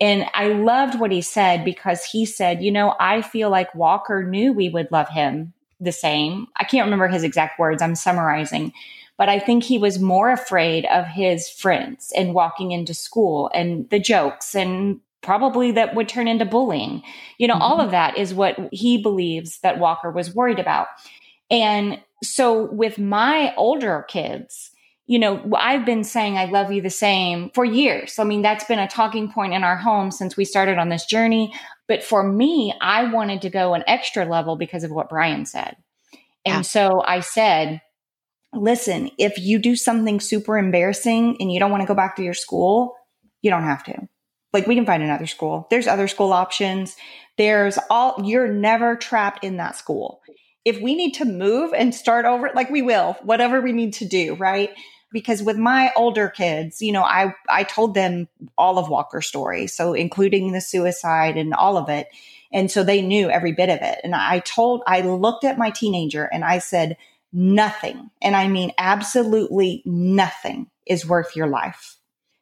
And 0.00 0.26
I 0.32 0.46
loved 0.46 1.00
what 1.00 1.10
he 1.10 1.22
said 1.22 1.64
because 1.64 2.04
he 2.04 2.24
said, 2.24 2.62
you 2.62 2.70
know, 2.70 2.94
I 3.00 3.22
feel 3.22 3.50
like 3.50 3.74
Walker 3.74 4.22
knew 4.22 4.52
we 4.52 4.68
would 4.68 4.92
love 4.92 5.08
him 5.08 5.54
the 5.80 5.90
same. 5.90 6.46
I 6.56 6.62
can't 6.62 6.86
remember 6.86 7.08
his 7.08 7.24
exact 7.24 7.58
words. 7.58 7.82
I'm 7.82 7.96
summarizing. 7.96 8.72
But 9.18 9.28
I 9.28 9.38
think 9.38 9.62
he 9.62 9.78
was 9.78 10.00
more 10.00 10.30
afraid 10.30 10.86
of 10.86 11.06
his 11.06 11.48
friends 11.48 12.12
and 12.16 12.34
walking 12.34 12.72
into 12.72 12.94
school 12.94 13.50
and 13.54 13.88
the 13.90 14.00
jokes 14.00 14.54
and 14.54 15.00
probably 15.22 15.70
that 15.72 15.94
would 15.94 16.08
turn 16.08 16.28
into 16.28 16.44
bullying. 16.44 17.02
You 17.38 17.46
know, 17.46 17.54
mm-hmm. 17.54 17.62
all 17.62 17.80
of 17.80 17.92
that 17.92 18.18
is 18.18 18.34
what 18.34 18.58
he 18.72 19.00
believes 19.00 19.60
that 19.60 19.78
Walker 19.78 20.10
was 20.10 20.34
worried 20.34 20.58
about. 20.58 20.88
And 21.50 22.00
so 22.22 22.70
with 22.72 22.98
my 22.98 23.54
older 23.56 24.04
kids, 24.08 24.70
you 25.06 25.18
know, 25.18 25.42
I've 25.56 25.84
been 25.84 26.04
saying 26.04 26.38
I 26.38 26.46
love 26.46 26.72
you 26.72 26.80
the 26.80 26.90
same 26.90 27.50
for 27.50 27.64
years. 27.64 28.18
I 28.18 28.24
mean, 28.24 28.42
that's 28.42 28.64
been 28.64 28.78
a 28.78 28.88
talking 28.88 29.30
point 29.30 29.52
in 29.52 29.64
our 29.64 29.76
home 29.76 30.10
since 30.10 30.36
we 30.36 30.44
started 30.44 30.78
on 30.78 30.88
this 30.88 31.06
journey. 31.06 31.52
But 31.88 32.02
for 32.02 32.22
me, 32.22 32.72
I 32.80 33.12
wanted 33.12 33.42
to 33.42 33.50
go 33.50 33.74
an 33.74 33.84
extra 33.86 34.24
level 34.24 34.56
because 34.56 34.84
of 34.84 34.90
what 34.90 35.08
Brian 35.08 35.44
said. 35.44 35.76
And 36.44 36.56
yeah. 36.56 36.62
so 36.62 37.02
I 37.04 37.20
said, 37.20 37.82
listen, 38.52 39.10
if 39.18 39.38
you 39.38 39.58
do 39.58 39.76
something 39.76 40.20
super 40.20 40.58
embarrassing 40.58 41.36
and 41.40 41.52
you 41.52 41.58
don't 41.58 41.70
want 41.70 41.82
to 41.82 41.86
go 41.86 41.94
back 41.94 42.16
to 42.16 42.22
your 42.22 42.34
school, 42.34 42.94
you 43.40 43.50
don't 43.50 43.64
have 43.64 43.84
to. 43.84 44.08
Like 44.52 44.66
we 44.66 44.74
can 44.74 44.86
find 44.86 45.02
another 45.02 45.26
school. 45.26 45.66
There's 45.70 45.86
other 45.86 46.08
school 46.08 46.32
options. 46.32 46.96
There's 47.38 47.78
all, 47.88 48.22
you're 48.22 48.52
never 48.52 48.96
trapped 48.96 49.44
in 49.44 49.56
that 49.56 49.76
school. 49.76 50.20
If 50.64 50.80
we 50.80 50.94
need 50.94 51.14
to 51.14 51.24
move 51.24 51.72
and 51.72 51.94
start 51.94 52.26
over, 52.26 52.50
like 52.54 52.70
we 52.70 52.82
will, 52.82 53.14
whatever 53.22 53.60
we 53.60 53.72
need 53.72 53.94
to 53.94 54.04
do, 54.04 54.34
right? 54.34 54.70
Because 55.10 55.42
with 55.42 55.56
my 55.56 55.90
older 55.96 56.28
kids, 56.28 56.80
you 56.80 56.92
know, 56.92 57.02
I, 57.02 57.34
I 57.48 57.64
told 57.64 57.94
them 57.94 58.28
all 58.56 58.78
of 58.78 58.88
Walker's 58.88 59.26
story. 59.26 59.66
So 59.66 59.94
including 59.94 60.52
the 60.52 60.60
suicide 60.60 61.36
and 61.36 61.54
all 61.54 61.76
of 61.76 61.88
it. 61.88 62.08
And 62.52 62.70
so 62.70 62.84
they 62.84 63.00
knew 63.00 63.30
every 63.30 63.52
bit 63.52 63.70
of 63.70 63.80
it. 63.80 63.98
And 64.04 64.14
I 64.14 64.40
told, 64.40 64.82
I 64.86 65.00
looked 65.00 65.44
at 65.44 65.58
my 65.58 65.70
teenager 65.70 66.24
and 66.24 66.44
I 66.44 66.58
said, 66.58 66.96
nothing, 67.32 68.10
and 68.20 68.36
I 68.36 68.48
mean 68.48 68.72
absolutely 68.78 69.82
nothing, 69.84 70.68
is 70.86 71.06
worth 71.06 71.36
your 71.36 71.46
life. 71.46 71.96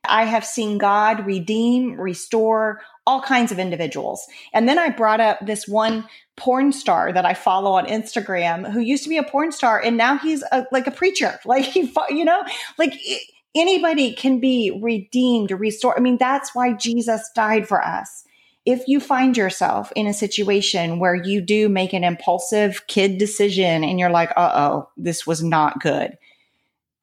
I 0.05 0.25
have 0.25 0.45
seen 0.45 0.79
God 0.79 1.27
redeem, 1.27 2.01
restore 2.01 2.81
all 3.07 3.21
kinds 3.21 3.53
of 3.53 3.59
individuals. 3.59 4.27
And 4.55 4.69
then 4.69 4.79
I 4.79 4.89
brought 4.89 5.21
up 5.21 5.45
this 5.45 5.69
one 5.69 6.07
porn 6.37 6.73
star 6.73 7.13
that 7.13 7.27
I 7.27 7.35
follow 7.35 7.73
on 7.73 7.87
Instagram 7.87 8.71
who 8.71 8.81
used 8.81 9.03
to 9.03 9.09
be 9.11 9.19
a 9.19 9.23
porn 9.23 9.53
star 9.53 9.81
and 9.81 9.97
now 9.97 10.17
he's 10.17 10.43
a, 10.53 10.67
like 10.73 10.87
a 10.87 10.93
preacher. 10.93 11.39
Like 11.45 11.65
he, 11.65 11.93
you 12.09 12.25
know, 12.25 12.43
like 12.79 12.95
anybody 13.55 14.15
can 14.15 14.41
be 14.41 14.79
redeemed, 14.83 15.51
restored. 15.51 15.97
I 15.99 16.01
mean, 16.01 16.17
that's 16.17 16.55
why 16.55 16.73
Jesus 16.73 17.29
died 17.35 17.67
for 17.69 17.85
us 17.85 18.25
if 18.67 18.87
you 18.87 19.01
find 19.01 19.37
yourself 19.37 19.93
in 19.97 20.07
a 20.07 20.13
situation 20.13 20.99
where 20.99 21.15
you 21.15 21.41
do 21.41 21.69
make 21.69 21.93
an 21.93 22.05
impulsive 22.05 22.87
kid 22.87 23.19
decision 23.19 23.85
and 23.85 23.99
you're 23.99 24.11
like, 24.11 24.31
uh 24.37 24.53
oh, 24.55 24.89
this 24.97 25.27
was 25.27 25.43
not 25.43 25.81
good, 25.81 26.19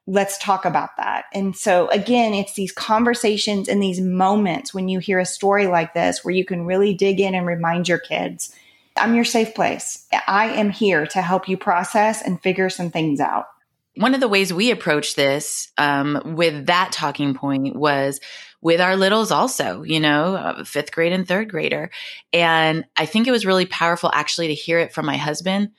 let's 0.07 0.37
talk 0.37 0.65
about 0.65 0.95
that. 0.97 1.25
And 1.33 1.55
so, 1.55 1.89
again, 1.89 2.33
it's 2.33 2.53
these 2.53 2.71
conversations 2.71 3.67
and 3.67 3.83
these 3.83 3.99
moments 3.99 4.73
when 4.73 4.87
you 4.87 4.99
hear 4.99 5.19
a 5.19 5.25
story 5.25 5.67
like 5.67 5.93
this 5.93 6.23
where 6.23 6.33
you 6.33 6.45
can 6.45 6.65
really 6.65 6.93
dig 6.93 7.19
in 7.19 7.35
and 7.35 7.45
remind 7.45 7.87
your 7.87 7.99
kids, 7.99 8.55
I'm 8.95 9.15
your 9.15 9.25
safe 9.25 9.53
place. 9.53 10.07
I 10.27 10.49
am 10.49 10.69
here 10.69 11.05
to 11.07 11.21
help 11.21 11.47
you 11.49 11.57
process 11.57 12.21
and 12.21 12.41
figure 12.41 12.69
some 12.69 12.89
things 12.89 13.19
out. 13.19 13.47
One 13.95 14.13
of 14.13 14.19
the 14.19 14.27
ways 14.27 14.53
we 14.53 14.71
approach 14.71 15.15
this 15.15 15.71
um, 15.77 16.35
with 16.35 16.67
that 16.67 16.91
talking 16.91 17.33
point 17.33 17.75
was 17.75 18.19
with 18.61 18.81
our 18.81 18.95
littles 18.95 19.31
also, 19.31 19.83
you 19.83 19.99
know, 19.99 20.63
fifth 20.65 20.91
grade 20.91 21.13
and 21.13 21.27
third 21.27 21.49
grader. 21.49 21.91
And 22.33 22.85
I 22.95 23.05
think 23.05 23.27
it 23.27 23.31
was 23.31 23.45
really 23.45 23.65
powerful 23.65 24.09
actually 24.13 24.47
to 24.47 24.55
hear 24.55 24.79
it 24.79 24.93
from 24.93 25.05
my 25.05 25.17
husband. 25.17 25.71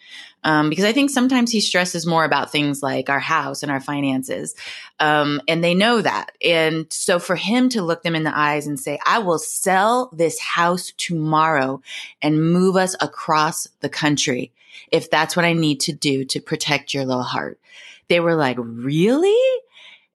Um, 0.44 0.70
because 0.70 0.84
I 0.84 0.92
think 0.92 1.10
sometimes 1.10 1.50
he 1.50 1.60
stresses 1.60 2.06
more 2.06 2.24
about 2.24 2.52
things 2.52 2.80
like 2.80 3.10
our 3.10 3.18
house 3.18 3.64
and 3.64 3.72
our 3.72 3.80
finances. 3.80 4.54
Um, 5.00 5.42
and 5.48 5.64
they 5.64 5.74
know 5.74 6.00
that. 6.00 6.30
And 6.42 6.86
so 6.92 7.18
for 7.18 7.34
him 7.34 7.68
to 7.70 7.82
look 7.82 8.04
them 8.04 8.14
in 8.14 8.22
the 8.22 8.36
eyes 8.36 8.68
and 8.68 8.78
say, 8.78 9.00
I 9.04 9.18
will 9.18 9.40
sell 9.40 10.10
this 10.12 10.38
house 10.38 10.92
tomorrow 10.96 11.82
and 12.22 12.52
move 12.52 12.76
us 12.76 12.94
across 13.00 13.66
the 13.80 13.88
country 13.88 14.52
if 14.92 15.10
that's 15.10 15.34
what 15.34 15.44
I 15.44 15.54
need 15.54 15.80
to 15.80 15.92
do 15.92 16.24
to 16.26 16.40
protect 16.40 16.94
your 16.94 17.04
little 17.04 17.24
heart. 17.24 17.58
They 18.08 18.20
were 18.20 18.36
like, 18.36 18.56
really? 18.60 19.60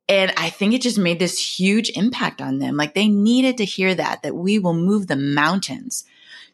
And 0.09 0.33
I 0.35 0.49
think 0.49 0.73
it 0.73 0.81
just 0.81 0.97
made 0.97 1.19
this 1.19 1.59
huge 1.59 1.89
impact 1.95 2.41
on 2.41 2.59
them. 2.59 2.75
Like 2.75 2.93
they 2.93 3.07
needed 3.07 3.57
to 3.57 3.65
hear 3.65 3.95
that, 3.95 4.23
that 4.23 4.35
we 4.35 4.59
will 4.59 4.73
move 4.73 5.07
the 5.07 5.15
mountains 5.15 6.03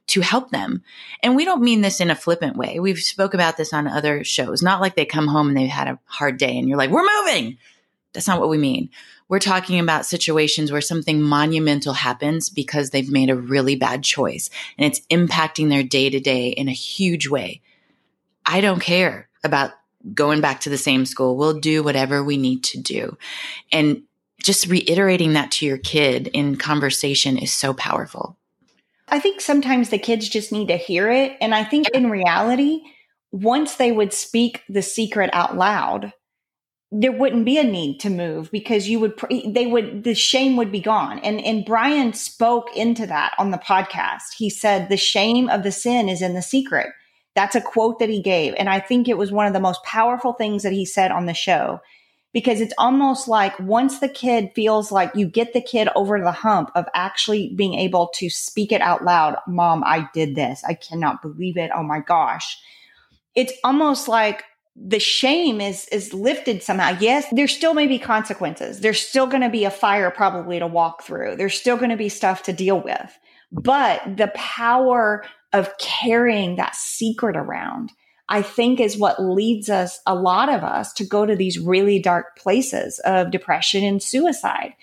to 0.07 0.21
help 0.21 0.49
them. 0.49 0.83
And 1.21 1.35
we 1.35 1.45
don't 1.45 1.61
mean 1.61 1.81
this 1.81 1.99
in 1.99 2.09
a 2.09 2.15
flippant 2.15 2.57
way. 2.57 2.79
We've 2.79 2.99
spoke 2.99 3.33
about 3.33 3.57
this 3.57 3.73
on 3.73 3.87
other 3.87 4.23
shows. 4.23 4.61
Not 4.61 4.81
like 4.81 4.95
they 4.95 5.05
come 5.05 5.27
home 5.27 5.49
and 5.49 5.57
they've 5.57 5.69
had 5.69 5.87
a 5.87 5.99
hard 6.05 6.37
day 6.37 6.57
and 6.57 6.67
you're 6.67 6.77
like, 6.77 6.89
we're 6.89 7.07
moving. 7.23 7.57
That's 8.13 8.27
not 8.27 8.39
what 8.39 8.49
we 8.49 8.57
mean. 8.57 8.89
We're 9.27 9.39
talking 9.39 9.79
about 9.79 10.07
situations 10.07 10.71
where 10.71 10.81
something 10.81 11.21
monumental 11.21 11.93
happens 11.93 12.49
because 12.49 12.89
they've 12.89 13.11
made 13.11 13.29
a 13.29 13.35
really 13.35 13.75
bad 13.75 14.03
choice 14.03 14.49
and 14.77 14.87
it's 14.87 15.05
impacting 15.07 15.69
their 15.69 15.83
day 15.83 16.09
to 16.09 16.19
day 16.19 16.49
in 16.49 16.67
a 16.67 16.73
huge 16.73 17.27
way. 17.27 17.61
I 18.45 18.61
don't 18.61 18.79
care 18.79 19.29
about 19.43 19.71
going 20.13 20.41
back 20.41 20.61
to 20.61 20.69
the 20.69 20.77
same 20.77 21.05
school. 21.05 21.35
We'll 21.35 21.59
do 21.59 21.83
whatever 21.83 22.23
we 22.23 22.37
need 22.37 22.63
to 22.65 22.79
do. 22.79 23.17
And 23.71 24.03
just 24.41 24.67
reiterating 24.67 25.33
that 25.33 25.51
to 25.51 25.65
your 25.65 25.77
kid 25.77 26.27
in 26.27 26.55
conversation 26.55 27.37
is 27.37 27.51
so 27.51 27.73
powerful. 27.73 28.37
I 29.09 29.19
think 29.19 29.41
sometimes 29.41 29.89
the 29.89 29.97
kids 29.97 30.29
just 30.29 30.51
need 30.51 30.67
to 30.67 30.77
hear 30.77 31.09
it. 31.09 31.35
And 31.41 31.53
I 31.53 31.63
think 31.63 31.89
in 31.89 32.09
reality, 32.09 32.81
once 33.31 33.75
they 33.75 33.91
would 33.91 34.13
speak 34.13 34.63
the 34.69 34.81
secret 34.81 35.29
out 35.33 35.57
loud, 35.57 36.13
there 36.91 37.11
wouldn't 37.11 37.45
be 37.45 37.57
a 37.57 37.63
need 37.63 37.99
to 37.99 38.09
move 38.09 38.49
because 38.51 38.89
you 38.89 38.99
would 38.99 39.19
they 39.45 39.67
would 39.67 40.03
the 40.03 40.15
shame 40.15 40.57
would 40.57 40.71
be 40.71 40.79
gone 40.79 41.19
and 41.19 41.39
and 41.41 41.65
Brian 41.65 42.13
spoke 42.13 42.75
into 42.75 43.05
that 43.05 43.33
on 43.37 43.51
the 43.51 43.59
podcast 43.59 44.33
he 44.37 44.49
said 44.49 44.89
the 44.89 44.97
shame 44.97 45.49
of 45.49 45.61
the 45.61 45.71
sin 45.71 46.09
is 46.09 46.21
in 46.21 46.33
the 46.33 46.41
secret 46.41 46.87
that's 47.39 47.55
a 47.55 47.61
quote 47.61 47.99
that 47.99 48.09
he 48.09 48.21
gave. 48.21 48.53
And 48.57 48.67
I 48.67 48.81
think 48.81 49.07
it 49.07 49.17
was 49.17 49.31
one 49.31 49.47
of 49.47 49.53
the 49.53 49.61
most 49.61 49.81
powerful 49.85 50.33
things 50.33 50.63
that 50.63 50.73
he 50.73 50.83
said 50.83 51.09
on 51.09 51.25
the 51.25 51.33
show 51.33 51.79
because 52.33 52.59
it's 52.59 52.73
almost 52.77 53.29
like 53.29 53.57
once 53.61 54.01
the 54.01 54.09
kid 54.09 54.51
feels 54.53 54.91
like 54.91 55.15
you 55.15 55.25
get 55.25 55.53
the 55.53 55.61
kid 55.61 55.87
over 55.95 56.19
the 56.19 56.33
hump 56.33 56.69
of 56.75 56.85
actually 56.93 57.53
being 57.55 57.75
able 57.75 58.09
to 58.15 58.29
speak 58.29 58.73
it 58.73 58.81
out 58.81 59.05
loud, 59.05 59.37
mom, 59.47 59.85
I 59.85 60.09
did 60.13 60.35
this. 60.35 60.65
I 60.65 60.73
cannot 60.73 61.21
believe 61.21 61.55
it. 61.55 61.71
Oh 61.73 61.81
my 61.81 62.01
gosh. 62.01 62.57
It's 63.35 63.53
almost 63.63 64.09
like 64.09 64.43
the 64.75 64.99
shame 64.99 65.61
is 65.61 65.87
is 65.93 66.13
lifted 66.13 66.61
somehow. 66.61 66.97
Yes, 66.99 67.25
there 67.31 67.47
still 67.47 67.73
may 67.73 67.87
be 67.87 67.99
consequences. 67.99 68.81
There's 68.81 68.99
still 68.99 69.27
going 69.27 69.43
to 69.43 69.49
be 69.49 69.63
a 69.63 69.71
fire 69.71 70.11
probably 70.11 70.59
to 70.59 70.67
walk 70.67 71.03
through. 71.03 71.37
There's 71.37 71.57
still 71.57 71.77
going 71.77 71.91
to 71.91 71.95
be 71.95 72.09
stuff 72.09 72.43
to 72.43 72.53
deal 72.53 72.81
with. 72.81 73.17
But 73.49 74.17
the 74.17 74.27
power 74.35 75.23
of 75.53 75.77
carrying 75.77 76.55
that 76.55 76.75
secret 76.75 77.35
around, 77.35 77.91
I 78.27 78.41
think 78.41 78.79
is 78.79 78.97
what 78.97 79.21
leads 79.21 79.69
us, 79.69 79.99
a 80.05 80.15
lot 80.15 80.49
of 80.49 80.63
us, 80.63 80.93
to 80.93 81.05
go 81.05 81.25
to 81.25 81.35
these 81.35 81.59
really 81.59 81.99
dark 81.99 82.37
places 82.37 82.99
of 82.99 83.31
depression 83.31 83.83
and 83.83 84.01
suicide. 84.01 84.73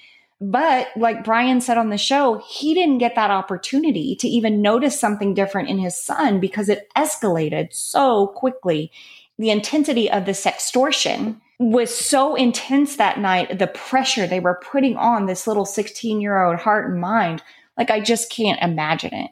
But 0.40 0.88
like 0.96 1.25
Brian 1.25 1.61
said 1.61 1.78
on 1.78 1.88
the 1.88 1.96
show, 1.96 2.42
he 2.46 2.75
didn't 2.75 2.99
get 2.99 3.14
that 3.14 3.30
opportunity 3.30 4.16
to 4.16 4.28
even 4.28 4.61
notice 4.61 4.99
something 4.99 5.32
different 5.32 5.70
in 5.70 5.78
his 5.78 5.99
son 5.99 6.40
because 6.40 6.68
it 6.68 6.88
escalated 6.96 7.73
so 7.73 8.28
quickly. 8.28 8.90
The 9.38 9.50
intensity 9.50 10.11
of 10.11 10.26
the 10.26 10.32
sextortion 10.32 11.40
was 11.58 11.94
so 11.94 12.35
intense 12.35 12.96
that 12.96 13.18
night. 13.18 13.58
The 13.58 13.66
pressure 13.66 14.26
they 14.26 14.40
were 14.40 14.61
putting 14.62 14.96
on 14.96 15.26
this 15.26 15.46
little 15.46 15.64
16 15.64 16.20
year 16.20 16.42
old 16.42 16.58
heart 16.58 16.90
and 16.90 17.00
mind. 17.00 17.42
Like, 17.78 17.90
I 17.90 18.00
just 18.00 18.30
can't 18.30 18.61
imagine 18.61 19.14
it. 19.14 19.30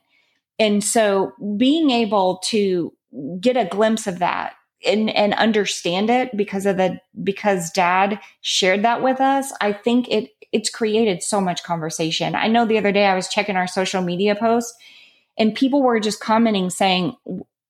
And 0.59 0.83
so 0.83 1.33
being 1.57 1.91
able 1.91 2.39
to 2.47 2.93
get 3.41 3.57
a 3.57 3.65
glimpse 3.65 4.07
of 4.07 4.19
that 4.21 4.55
and, 4.87 5.11
and 5.11 5.35
understand 5.35 6.11
it 6.11 6.37
because 6.37 6.67
of 6.67 6.77
the 6.77 7.01
because 7.23 7.71
dad 7.71 8.21
shared 8.41 8.83
that 8.83 9.03
with 9.03 9.21
us, 9.21 9.53
I 9.61 9.73
think 9.73 10.09
it 10.09 10.31
it's 10.53 10.71
created 10.71 11.23
so 11.23 11.41
much 11.41 11.65
conversation. 11.65 12.35
I 12.35 12.47
know 12.47 12.65
the 12.65 12.79
other 12.79 12.93
day 12.93 13.07
I 13.07 13.15
was 13.15 13.29
checking 13.29 13.57
our 13.57 13.67
social 13.67 14.03
media 14.03 14.37
posts 14.37 14.77
and 15.37 15.55
people 15.55 15.83
were 15.83 16.01
just 16.01 16.21
commenting 16.21 16.71
saying 16.71 17.17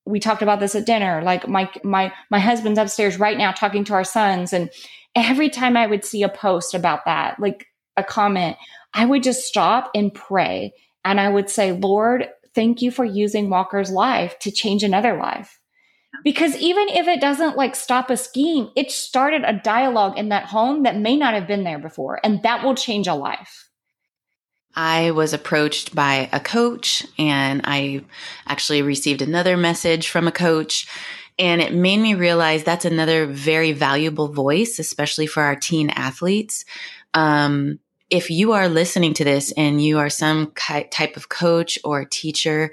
we 0.07 0.21
talked 0.21 0.43
about 0.43 0.61
this 0.61 0.75
at 0.75 0.87
dinner. 0.87 1.23
Like 1.23 1.49
my 1.49 1.71
my 1.83 2.13
my 2.31 2.39
husband's 2.39 2.79
upstairs 2.79 3.19
right 3.19 3.39
now 3.39 3.53
talking 3.53 3.85
to 3.85 3.95
our 3.95 4.05
sons, 4.05 4.53
and 4.53 4.71
every 5.15 5.49
time 5.49 5.77
I 5.77 5.87
would 5.87 6.05
see 6.05 6.23
a 6.23 6.29
post 6.29 6.75
about 6.75 7.05
that, 7.07 7.41
like 7.41 7.67
a 7.97 8.05
comment, 8.05 8.57
I 8.93 9.07
would 9.07 9.23
just 9.23 9.47
stop 9.47 9.91
and 9.95 10.13
pray, 10.13 10.75
and 11.05 11.21
I 11.21 11.29
would 11.29 11.49
say, 11.49 11.73
Lord, 11.73 12.29
thank 12.55 12.83
you 12.83 12.91
for 12.91 13.05
using 13.05 13.51
Walker's 13.51 13.91
life 13.91 14.39
to 14.41 14.51
change 14.51 14.83
another 14.83 15.17
life. 15.17 15.61
Because 16.23 16.57
even 16.57 16.89
if 16.89 17.09
it 17.09 17.21
doesn't 17.21 17.57
like 17.57 17.75
stop 17.75 18.09
a 18.09 18.17
scheme, 18.17 18.71
it 18.77 18.91
started 18.91 19.43
a 19.45 19.61
dialogue 19.65 20.17
in 20.17 20.29
that 20.29 20.47
home 20.47 20.85
that 20.85 20.97
may 20.97 21.17
not 21.17 21.35
have 21.35 21.47
been 21.47 21.65
there 21.65 21.79
before, 21.79 22.21
and 22.23 22.43
that 22.45 22.65
will 22.65 22.75
change 22.75 23.07
a 23.07 23.15
life. 23.15 23.69
I 24.77 25.13
was 25.13 25.33
approached 25.33 25.95
by 25.95 26.29
a 26.33 26.41
coach 26.41 27.07
and 27.17 27.61
I 27.65 28.03
actually 28.47 28.83
received 28.83 29.23
another 29.23 29.57
message 29.57 30.09
from 30.09 30.27
a 30.27 30.33
coach. 30.33 30.89
And 31.39 31.61
it 31.61 31.73
made 31.73 31.99
me 31.99 32.15
realize 32.15 32.65
that's 32.65 32.85
another 32.85 33.27
very 33.27 33.73
valuable 33.73 34.29
voice, 34.29 34.79
especially 34.79 35.27
for 35.27 35.43
our 35.43 35.57
teen 35.57 35.91
athletes. 35.91 36.65
Um, 37.13 37.79
if 38.11 38.31
you 38.31 38.53
are 38.53 38.69
listening 38.69 39.15
to 39.15 39.25
this 39.25 39.53
and 39.53 39.83
you 39.83 39.99
are 39.99 40.11
some 40.11 40.53
type 40.53 41.17
of 41.17 41.29
coach 41.29 41.79
or 41.85 42.05
teacher 42.05 42.71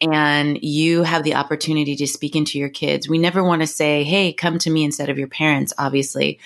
and 0.00 0.62
you 0.62 1.02
have 1.04 1.22
the 1.22 1.34
opportunity 1.34 1.94
to 1.96 2.06
speak 2.06 2.34
into 2.34 2.58
your 2.58 2.68
kids, 2.68 3.08
we 3.08 3.18
never 3.18 3.42
want 3.42 3.62
to 3.62 3.66
say, 3.66 4.02
Hey, 4.02 4.32
come 4.32 4.58
to 4.58 4.70
me 4.70 4.84
instead 4.84 5.08
of 5.08 5.18
your 5.18 5.28
parents, 5.28 5.72
obviously. 5.78 6.38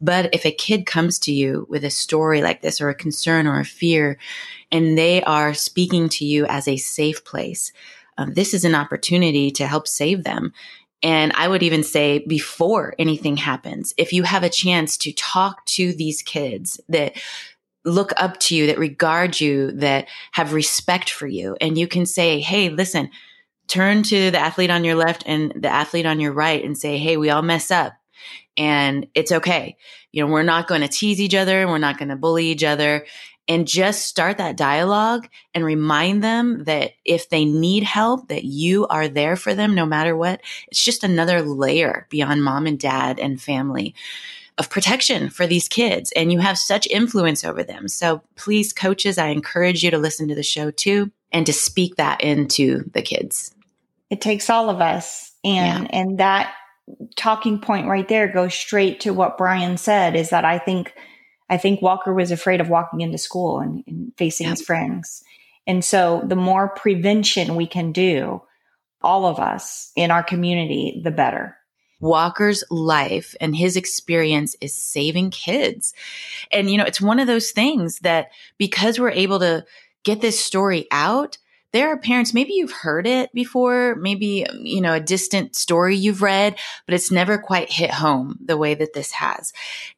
But 0.00 0.34
if 0.34 0.44
a 0.44 0.50
kid 0.50 0.84
comes 0.84 1.18
to 1.20 1.32
you 1.32 1.66
with 1.70 1.84
a 1.84 1.90
story 1.90 2.42
like 2.42 2.60
this 2.60 2.80
or 2.80 2.88
a 2.88 2.94
concern 2.94 3.46
or 3.46 3.60
a 3.60 3.64
fear, 3.64 4.18
and 4.72 4.98
they 4.98 5.22
are 5.22 5.54
speaking 5.54 6.08
to 6.10 6.24
you 6.24 6.44
as 6.46 6.66
a 6.66 6.76
safe 6.76 7.24
place, 7.24 7.72
um, 8.18 8.34
this 8.34 8.52
is 8.52 8.64
an 8.64 8.74
opportunity 8.74 9.50
to 9.52 9.66
help 9.66 9.86
save 9.86 10.24
them. 10.24 10.52
And 11.02 11.32
I 11.34 11.46
would 11.46 11.62
even 11.62 11.82
say 11.84 12.24
before 12.26 12.94
anything 12.98 13.36
happens, 13.36 13.94
if 13.96 14.12
you 14.12 14.24
have 14.24 14.42
a 14.42 14.48
chance 14.48 14.96
to 14.98 15.12
talk 15.12 15.64
to 15.66 15.92
these 15.92 16.22
kids 16.22 16.80
that 16.88 17.16
look 17.86 18.12
up 18.16 18.38
to 18.40 18.54
you, 18.54 18.66
that 18.66 18.78
regard 18.78 19.40
you, 19.40 19.72
that 19.72 20.08
have 20.32 20.52
respect 20.52 21.08
for 21.08 21.26
you. 21.26 21.56
And 21.60 21.78
you 21.78 21.86
can 21.86 22.04
say, 22.04 22.40
Hey, 22.40 22.68
listen, 22.68 23.10
turn 23.68 24.02
to 24.04 24.30
the 24.30 24.38
athlete 24.38 24.70
on 24.70 24.84
your 24.84 24.96
left 24.96 25.22
and 25.26 25.52
the 25.56 25.68
athlete 25.68 26.06
on 26.06 26.20
your 26.20 26.32
right 26.32 26.62
and 26.62 26.76
say, 26.76 26.98
Hey, 26.98 27.16
we 27.16 27.30
all 27.30 27.42
mess 27.42 27.70
up 27.70 27.94
and 28.56 29.06
it's 29.14 29.32
okay. 29.32 29.76
You 30.12 30.24
know, 30.24 30.30
we're 30.30 30.42
not 30.42 30.68
going 30.68 30.80
to 30.80 30.88
tease 30.88 31.20
each 31.20 31.34
other. 31.34 31.62
and 31.62 31.70
We're 31.70 31.78
not 31.78 31.98
going 31.98 32.08
to 32.08 32.16
bully 32.16 32.46
each 32.46 32.64
other 32.64 33.06
and 33.48 33.68
just 33.68 34.06
start 34.06 34.38
that 34.38 34.56
dialogue 34.56 35.28
and 35.54 35.64
remind 35.64 36.24
them 36.24 36.64
that 36.64 36.92
if 37.04 37.28
they 37.28 37.44
need 37.44 37.84
help, 37.84 38.28
that 38.28 38.44
you 38.44 38.86
are 38.88 39.08
there 39.08 39.36
for 39.36 39.54
them 39.54 39.74
no 39.74 39.86
matter 39.86 40.16
what. 40.16 40.40
It's 40.68 40.82
just 40.82 41.04
another 41.04 41.42
layer 41.42 42.06
beyond 42.10 42.42
mom 42.42 42.66
and 42.66 42.78
dad 42.78 43.20
and 43.20 43.40
family 43.40 43.94
of 44.58 44.70
protection 44.70 45.28
for 45.28 45.46
these 45.46 45.68
kids 45.68 46.12
and 46.12 46.32
you 46.32 46.38
have 46.38 46.56
such 46.56 46.86
influence 46.86 47.44
over 47.44 47.62
them. 47.62 47.88
So 47.88 48.22
please, 48.36 48.72
coaches, 48.72 49.18
I 49.18 49.28
encourage 49.28 49.82
you 49.82 49.90
to 49.90 49.98
listen 49.98 50.28
to 50.28 50.34
the 50.34 50.42
show 50.42 50.70
too 50.70 51.10
and 51.32 51.44
to 51.46 51.52
speak 51.52 51.96
that 51.96 52.22
into 52.22 52.88
the 52.92 53.02
kids. 53.02 53.54
It 54.08 54.20
takes 54.20 54.48
all 54.48 54.70
of 54.70 54.80
us. 54.80 55.32
And, 55.44 55.84
yeah. 55.84 56.00
and 56.00 56.18
that 56.18 56.54
talking 57.16 57.60
point 57.60 57.88
right 57.88 58.08
there 58.08 58.28
goes 58.28 58.54
straight 58.54 59.00
to 59.00 59.12
what 59.12 59.36
Brian 59.36 59.76
said 59.76 60.16
is 60.16 60.30
that 60.30 60.44
I 60.44 60.58
think, 60.58 60.94
I 61.50 61.58
think 61.58 61.82
Walker 61.82 62.14
was 62.14 62.30
afraid 62.30 62.60
of 62.60 62.70
walking 62.70 63.02
into 63.02 63.18
school 63.18 63.60
and, 63.60 63.84
and 63.86 64.12
facing 64.16 64.46
yep. 64.46 64.56
his 64.56 64.66
friends. 64.66 65.22
And 65.66 65.84
so 65.84 66.22
the 66.24 66.36
more 66.36 66.68
prevention 66.68 67.56
we 67.56 67.66
can 67.66 67.92
do, 67.92 68.42
all 69.02 69.26
of 69.26 69.38
us 69.38 69.92
in 69.96 70.10
our 70.10 70.22
community, 70.22 71.00
the 71.04 71.10
better. 71.10 71.56
Walker's 72.00 72.62
life 72.70 73.34
and 73.40 73.56
his 73.56 73.76
experience 73.76 74.56
is 74.60 74.74
saving 74.74 75.30
kids. 75.30 75.94
And, 76.52 76.70
you 76.70 76.78
know, 76.78 76.84
it's 76.84 77.00
one 77.00 77.18
of 77.18 77.26
those 77.26 77.50
things 77.50 78.00
that 78.00 78.30
because 78.58 78.98
we're 78.98 79.10
able 79.10 79.38
to 79.40 79.64
get 80.04 80.20
this 80.20 80.38
story 80.38 80.86
out, 80.90 81.38
there 81.72 81.88
are 81.88 81.98
parents, 81.98 82.32
maybe 82.32 82.52
you've 82.52 82.72
heard 82.72 83.06
it 83.06 83.32
before, 83.34 83.96
maybe, 83.96 84.46
you 84.60 84.80
know, 84.80 84.94
a 84.94 85.00
distant 85.00 85.56
story 85.56 85.96
you've 85.96 86.22
read, 86.22 86.56
but 86.86 86.94
it's 86.94 87.10
never 87.10 87.38
quite 87.38 87.70
hit 87.70 87.90
home 87.90 88.38
the 88.44 88.56
way 88.56 88.74
that 88.74 88.92
this 88.92 89.12
has. 89.12 89.52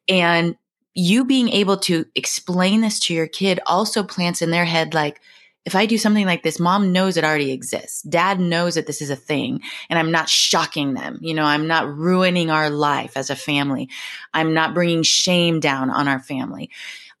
And 0.07 0.57
you 0.93 1.23
being 1.23 1.49
able 1.49 1.77
to 1.77 2.05
explain 2.15 2.81
this 2.81 2.99
to 2.99 3.13
your 3.13 3.27
kid 3.27 3.59
also 3.65 4.03
plants 4.03 4.41
in 4.41 4.51
their 4.51 4.65
head, 4.65 4.93
like, 4.93 5.21
if 5.65 5.75
I 5.75 5.85
do 5.85 5.97
something 5.97 6.25
like 6.25 6.41
this, 6.41 6.59
mom 6.59 6.91
knows 6.91 7.17
it 7.17 7.23
already 7.23 7.51
exists. 7.51 8.01
Dad 8.03 8.39
knows 8.39 8.75
that 8.75 8.87
this 8.87 9.01
is 9.01 9.09
a 9.09 9.15
thing 9.15 9.61
and 9.89 9.99
I'm 9.99 10.11
not 10.11 10.29
shocking 10.29 10.93
them. 10.93 11.19
You 11.21 11.33
know, 11.33 11.43
I'm 11.43 11.67
not 11.67 11.93
ruining 11.95 12.49
our 12.49 12.69
life 12.69 13.17
as 13.17 13.29
a 13.29 13.35
family. 13.35 13.89
I'm 14.33 14.53
not 14.53 14.73
bringing 14.73 15.03
shame 15.03 15.59
down 15.59 15.89
on 15.89 16.07
our 16.07 16.19
family. 16.19 16.69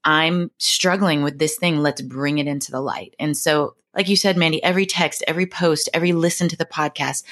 I'm 0.03 0.51
struggling 0.57 1.23
with 1.23 1.37
this 1.37 1.57
thing. 1.57 1.77
Let's 1.77 2.01
bring 2.01 2.37
it 2.37 2.47
into 2.47 2.71
the 2.71 2.81
light. 2.81 3.13
And 3.19 3.35
so, 3.35 3.75
like 3.93 4.07
you 4.07 4.15
said, 4.15 4.37
Mandy, 4.37 4.63
every 4.63 4.85
text, 4.85 5.23
every 5.27 5.45
post, 5.45 5.89
every 5.93 6.13
listen 6.13 6.47
to 6.49 6.55
the 6.55 6.65
podcast, 6.65 7.23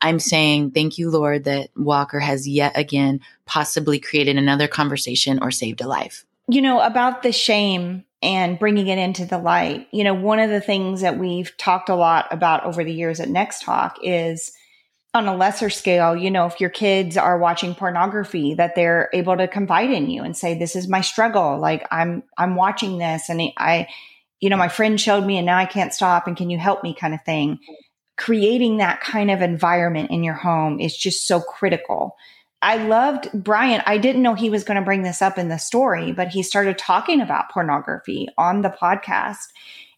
I'm 0.00 0.18
saying, 0.18 0.72
thank 0.72 0.98
you, 0.98 1.10
Lord, 1.10 1.44
that 1.44 1.70
Walker 1.76 2.20
has 2.20 2.46
yet 2.46 2.76
again 2.76 3.20
possibly 3.46 3.98
created 3.98 4.36
another 4.36 4.68
conversation 4.68 5.38
or 5.42 5.50
saved 5.50 5.80
a 5.80 5.88
life. 5.88 6.24
You 6.48 6.62
know, 6.62 6.80
about 6.80 7.22
the 7.22 7.32
shame 7.32 8.04
and 8.22 8.58
bringing 8.58 8.86
it 8.88 8.98
into 8.98 9.26
the 9.26 9.38
light. 9.38 9.88
You 9.90 10.04
know, 10.04 10.14
one 10.14 10.38
of 10.38 10.50
the 10.50 10.60
things 10.60 11.00
that 11.00 11.18
we've 11.18 11.56
talked 11.56 11.88
a 11.88 11.94
lot 11.94 12.26
about 12.30 12.64
over 12.64 12.84
the 12.84 12.92
years 12.92 13.20
at 13.20 13.28
Next 13.28 13.62
Talk 13.62 13.98
is 14.02 14.52
on 15.14 15.26
a 15.26 15.36
lesser 15.36 15.68
scale, 15.68 16.16
you 16.16 16.30
know, 16.30 16.46
if 16.46 16.60
your 16.60 16.70
kids 16.70 17.18
are 17.18 17.36
watching 17.38 17.74
pornography, 17.74 18.54
that 18.54 18.74
they're 18.74 19.10
able 19.12 19.36
to 19.36 19.46
confide 19.46 19.90
in 19.90 20.08
you 20.08 20.22
and 20.22 20.34
say, 20.34 20.54
this 20.54 20.74
is 20.74 20.88
my 20.88 21.02
struggle. 21.02 21.58
Like 21.58 21.86
I'm, 21.90 22.22
I'm 22.38 22.56
watching 22.56 22.96
this 22.96 23.28
and 23.28 23.42
I, 23.58 23.88
you 24.40 24.48
know, 24.48 24.56
my 24.56 24.68
friend 24.68 24.98
showed 24.98 25.24
me 25.26 25.36
and 25.36 25.44
now 25.44 25.58
I 25.58 25.66
can't 25.66 25.92
stop. 25.92 26.26
And 26.26 26.36
can 26.36 26.48
you 26.48 26.58
help 26.58 26.82
me 26.82 26.94
kind 26.94 27.12
of 27.12 27.22
thing? 27.24 27.58
Creating 28.16 28.78
that 28.78 29.00
kind 29.00 29.30
of 29.30 29.42
environment 29.42 30.10
in 30.10 30.24
your 30.24 30.34
home 30.34 30.80
is 30.80 30.96
just 30.96 31.26
so 31.26 31.40
critical. 31.40 32.16
I 32.62 32.76
loved 32.76 33.28
Brian. 33.34 33.82
I 33.86 33.98
didn't 33.98 34.22
know 34.22 34.34
he 34.34 34.48
was 34.48 34.62
going 34.62 34.76
to 34.76 34.84
bring 34.84 35.02
this 35.02 35.20
up 35.20 35.36
in 35.36 35.48
the 35.48 35.58
story, 35.58 36.12
but 36.12 36.28
he 36.28 36.44
started 36.44 36.78
talking 36.78 37.20
about 37.20 37.50
pornography 37.50 38.28
on 38.38 38.62
the 38.62 38.70
podcast 38.70 39.48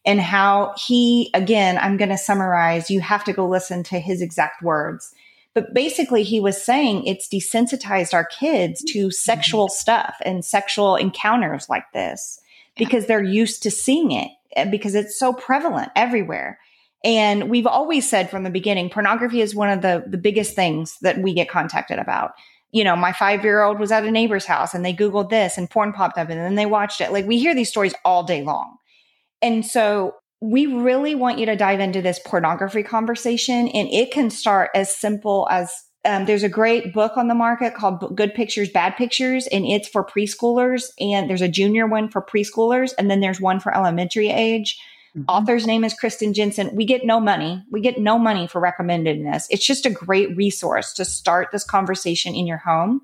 and 0.03 0.19
how 0.19 0.73
he, 0.77 1.29
again, 1.33 1.77
I'm 1.77 1.97
going 1.97 2.09
to 2.09 2.17
summarize, 2.17 2.89
you 2.89 3.01
have 3.01 3.23
to 3.25 3.33
go 3.33 3.47
listen 3.47 3.83
to 3.83 3.99
his 3.99 4.21
exact 4.21 4.63
words. 4.63 5.13
But 5.53 5.73
basically, 5.73 6.23
he 6.23 6.39
was 6.39 6.61
saying 6.61 7.05
it's 7.05 7.29
desensitized 7.29 8.13
our 8.13 8.25
kids 8.25 8.83
to 8.87 8.99
mm-hmm. 8.99 9.09
sexual 9.09 9.69
stuff 9.69 10.15
and 10.25 10.43
sexual 10.43 10.95
encounters 10.95 11.69
like 11.69 11.85
this 11.93 12.41
because 12.75 13.05
they're 13.05 13.23
used 13.23 13.63
to 13.63 13.71
seeing 13.71 14.11
it 14.11 14.31
eh, 14.55 14.65
because 14.65 14.95
it's 14.95 15.17
so 15.17 15.33
prevalent 15.33 15.91
everywhere. 15.95 16.59
And 17.03 17.49
we've 17.49 17.67
always 17.67 18.09
said 18.09 18.29
from 18.29 18.43
the 18.43 18.49
beginning, 18.49 18.89
pornography 18.89 19.39
is 19.39 19.55
one 19.55 19.69
of 19.69 19.81
the, 19.81 20.03
the 20.07 20.17
biggest 20.17 20.55
things 20.55 20.97
that 21.01 21.19
we 21.19 21.33
get 21.33 21.49
contacted 21.49 21.99
about 21.99 22.33
you 22.75 22.83
know, 22.83 22.97
my 22.97 23.13
five 23.13 23.45
year 23.45 23.63
old 23.63 23.79
was 23.79 23.89
at 23.89 24.03
a 24.03 24.11
neighbor's 24.11 24.45
house 24.45 24.73
and 24.73 24.83
they 24.83 24.93
Googled 24.93 25.29
this 25.29 25.57
and 25.57 25.69
porn 25.69 25.93
popped 25.93 26.17
up 26.17 26.29
and 26.29 26.37
then 26.37 26.55
they 26.55 26.65
watched 26.65 26.99
it. 26.99 27.13
Like 27.13 27.25
we 27.25 27.39
hear 27.39 27.55
these 27.55 27.69
stories 27.69 27.95
all 28.03 28.21
day 28.21 28.43
long. 28.43 28.75
And 29.41 29.65
so 29.65 30.15
we 30.41 30.65
really 30.65 31.15
want 31.15 31.39
you 31.39 31.45
to 31.45 31.55
dive 31.55 31.79
into 31.79 32.01
this 32.01 32.19
pornography 32.25 32.83
conversation. 32.83 33.69
And 33.69 33.87
it 33.87 34.11
can 34.11 34.29
start 34.29 34.71
as 34.75 34.93
simple 34.93 35.47
as 35.49 35.73
um, 36.03 36.25
there's 36.25 36.43
a 36.43 36.49
great 36.49 36.93
book 36.93 37.15
on 37.15 37.29
the 37.29 37.33
market 37.33 37.75
called 37.75 38.13
Good 38.13 38.33
Pictures, 38.33 38.69
Bad 38.69 38.97
Pictures, 38.97 39.47
and 39.47 39.65
it's 39.65 39.87
for 39.87 40.05
preschoolers. 40.05 40.87
And 40.99 41.29
there's 41.29 41.41
a 41.41 41.47
junior 41.47 41.87
one 41.87 42.09
for 42.09 42.21
preschoolers, 42.21 42.91
and 42.99 43.09
then 43.09 43.21
there's 43.21 43.39
one 43.39 43.61
for 43.61 43.73
elementary 43.73 44.29
age. 44.31 44.77
Mm-hmm. 45.15 45.29
Author's 45.29 45.65
name 45.65 45.83
is 45.83 45.93
Kristen 45.93 46.33
Jenson. 46.33 46.75
We 46.75 46.85
get 46.85 47.05
no 47.05 47.19
money. 47.19 47.63
We 47.71 47.79
get 47.79 47.99
no 47.99 48.19
money 48.19 48.47
for 48.47 48.59
recommending 48.59 49.23
this. 49.23 49.47
It's 49.49 49.65
just 49.65 49.85
a 49.85 49.89
great 49.89 50.35
resource 50.35 50.93
to 50.93 51.05
start 51.05 51.49
this 51.51 51.63
conversation 51.63 52.35
in 52.35 52.45
your 52.45 52.57
home. 52.57 53.01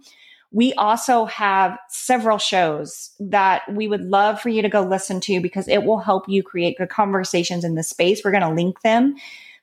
We 0.51 0.73
also 0.73 1.25
have 1.25 1.77
several 1.87 2.37
shows 2.37 3.11
that 3.21 3.61
we 3.73 3.87
would 3.87 4.01
love 4.01 4.41
for 4.41 4.49
you 4.49 4.61
to 4.61 4.67
go 4.67 4.81
listen 4.81 5.21
to 5.21 5.39
because 5.39 5.69
it 5.69 5.83
will 5.83 5.99
help 5.99 6.27
you 6.27 6.43
create 6.43 6.77
good 6.77 6.89
conversations 6.89 7.63
in 7.63 7.75
the 7.75 7.83
space. 7.83 8.21
We're 8.23 8.31
going 8.31 8.43
to 8.43 8.53
link 8.53 8.81
them, 8.81 9.15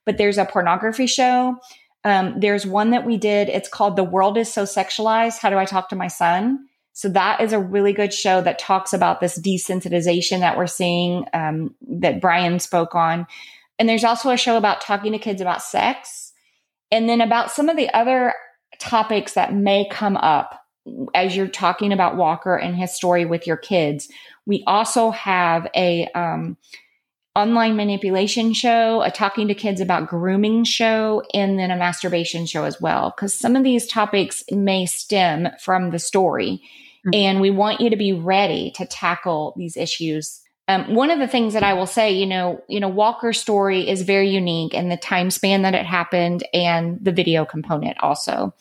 but 0.07 0.17
there's 0.17 0.39
a 0.39 0.47
pornography 0.47 1.07
show. 1.07 1.57
Um, 2.05 2.41
there's 2.41 2.65
one 2.65 2.91
that 2.91 3.05
we 3.05 3.19
did. 3.19 3.51
It's 3.51 3.69
called 3.69 3.97
The 3.97 4.05
World 4.05 4.39
is 4.39 4.51
So 4.51 4.63
Sexualized. 4.63 5.39
How 5.41 5.51
do 5.51 5.59
I 5.59 5.67
talk 5.67 5.91
to 5.91 5.97
my 5.97 6.09
son? 6.09 6.68
So 6.99 7.09
that 7.11 7.41
is 7.41 7.53
a 7.53 7.61
really 7.61 7.93
good 7.93 8.13
show 8.13 8.41
that 8.41 8.59
talks 8.59 8.93
about 8.93 9.21
this 9.21 9.39
desensitization 9.39 10.41
that 10.41 10.57
we're 10.57 10.67
seeing 10.67 11.27
um, 11.33 11.73
that 11.83 12.21
Brian 12.21 12.59
spoke 12.59 12.97
on. 12.97 13.25
And 13.79 13.89
there's 13.89 14.03
also 14.03 14.31
a 14.31 14.37
show 14.37 14.57
about 14.57 14.81
talking 14.81 15.13
to 15.13 15.19
kids 15.21 15.41
about 15.41 15.63
sex 15.63 16.33
and 16.91 17.09
then 17.09 17.21
about 17.21 17.53
some 17.53 17.69
of 17.69 17.77
the 17.77 17.89
other 17.95 18.35
topics 18.81 19.35
that 19.35 19.55
may 19.55 19.89
come 19.89 20.17
up 20.17 20.61
as 21.15 21.37
you're 21.37 21.47
talking 21.47 21.93
about 21.93 22.17
Walker 22.17 22.57
and 22.57 22.75
his 22.75 22.93
story 22.97 23.25
with 23.25 23.47
your 23.47 23.57
kids. 23.57 24.09
We 24.45 24.65
also 24.67 25.13
have 25.13 25.69
a, 25.77 26.09
um, 26.17 26.57
online 27.37 27.77
manipulation 27.77 28.53
show, 28.53 29.03
a 29.03 29.13
talking 29.13 29.47
to 29.47 29.55
kids 29.55 29.81
about 29.81 30.09
grooming 30.09 30.65
show, 30.65 31.23
and 31.33 31.61
then 31.61 31.71
a 31.71 31.77
masturbation 31.77 32.45
show 32.45 32.65
as 32.65 32.81
well. 32.81 33.15
Because 33.15 33.33
some 33.33 33.55
of 33.55 33.63
these 33.63 33.87
topics 33.87 34.43
may 34.51 34.85
stem 34.85 35.47
from 35.61 35.91
the 35.91 36.01
story. 36.01 36.61
Mm-hmm. 37.09 37.15
And 37.15 37.41
we 37.41 37.51
want 37.51 37.81
you 37.81 37.91
to 37.91 37.97
be 37.97 38.13
ready 38.13 38.71
to 38.73 38.87
tackle 38.87 39.55
these 39.57 39.77
issues. 39.77 40.41
Um, 40.69 40.95
one 40.95 41.11
of 41.11 41.19
the 41.19 41.29
things 41.29 41.55
that 41.55 41.63
I 41.63 41.73
will 41.73 41.87
say, 41.87 42.13
you 42.13 42.27
know, 42.27 42.63
you 42.69 42.79
know, 42.79 42.89
Walker's 42.89 43.41
story 43.41 43.89
is 43.89 44.03
very 44.03 44.29
unique 44.29 44.75
and 44.75 44.93
the 44.93 44.99
time 44.99 45.31
span 45.31 45.63
that 45.63 45.75
it 45.75 45.87
happened 45.87 46.45
and 46.53 46.99
the 47.03 47.13
video 47.13 47.47
component 47.47 47.99
also. 48.01 48.55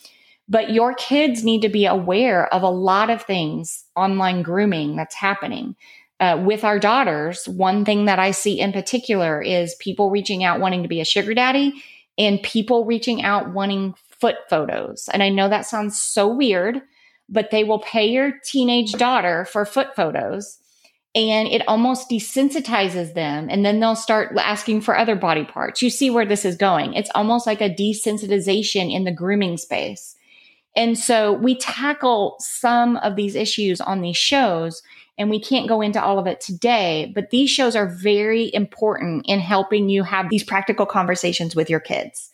But 0.47 0.71
your 0.71 0.93
kids 0.93 1.43
need 1.43 1.63
to 1.63 1.69
be 1.69 1.85
aware 1.85 2.51
of 2.53 2.63
a 2.63 2.69
lot 2.69 3.09
of 3.09 3.23
things 3.23 3.83
online 3.95 4.41
grooming 4.41 4.95
that's 4.95 5.15
happening. 5.15 5.75
Uh, 6.19 6.41
with 6.43 6.63
our 6.63 6.79
daughters, 6.79 7.47
one 7.47 7.83
thing 7.83 8.05
that 8.05 8.17
I 8.17 8.31
see 8.31 8.59
in 8.59 8.71
particular 8.71 9.41
is 9.41 9.75
people 9.75 10.09
reaching 10.09 10.43
out 10.43 10.61
wanting 10.61 10.83
to 10.83 10.89
be 10.89 11.01
a 11.01 11.05
sugar 11.05 11.33
daddy 11.33 11.73
and 12.17 12.41
people 12.41 12.85
reaching 12.85 13.21
out 13.21 13.53
wanting 13.53 13.93
foot 14.19 14.37
photos. 14.49 15.09
And 15.11 15.21
I 15.21 15.29
know 15.29 15.49
that 15.49 15.65
sounds 15.65 16.01
so 16.01 16.27
weird, 16.27 16.81
but 17.29 17.51
they 17.51 17.63
will 17.63 17.79
pay 17.79 18.07
your 18.07 18.33
teenage 18.43 18.93
daughter 18.93 19.45
for 19.45 19.65
foot 19.65 19.95
photos 19.95 20.59
and 21.15 21.47
it 21.47 21.67
almost 21.67 22.09
desensitizes 22.09 23.15
them. 23.15 23.47
And 23.49 23.65
then 23.65 23.79
they'll 23.79 23.95
start 23.95 24.37
asking 24.37 24.81
for 24.81 24.95
other 24.95 25.15
body 25.15 25.43
parts. 25.43 25.81
You 25.81 25.89
see 25.89 26.09
where 26.09 26.25
this 26.25 26.45
is 26.45 26.55
going. 26.55 26.93
It's 26.93 27.09
almost 27.15 27.47
like 27.47 27.59
a 27.59 27.73
desensitization 27.73 28.93
in 28.93 29.03
the 29.03 29.11
grooming 29.11 29.57
space. 29.57 30.15
And 30.75 30.95
so 30.97 31.33
we 31.33 31.57
tackle 31.57 32.35
some 32.39 32.97
of 32.97 33.15
these 33.15 33.33
issues 33.33 33.81
on 33.81 34.01
these 34.01 34.15
shows 34.15 34.83
and 35.17 35.31
we 35.31 35.39
can't 35.39 35.67
go 35.67 35.81
into 35.81 36.01
all 36.01 36.19
of 36.19 36.27
it 36.27 36.39
today, 36.39 37.11
but 37.15 37.31
these 37.31 37.49
shows 37.49 37.75
are 37.75 37.87
very 37.87 38.53
important 38.53 39.25
in 39.27 39.39
helping 39.39 39.89
you 39.89 40.03
have 40.03 40.29
these 40.29 40.43
practical 40.43 40.85
conversations 40.85 41.55
with 41.55 41.67
your 41.67 41.79
kids. 41.79 42.29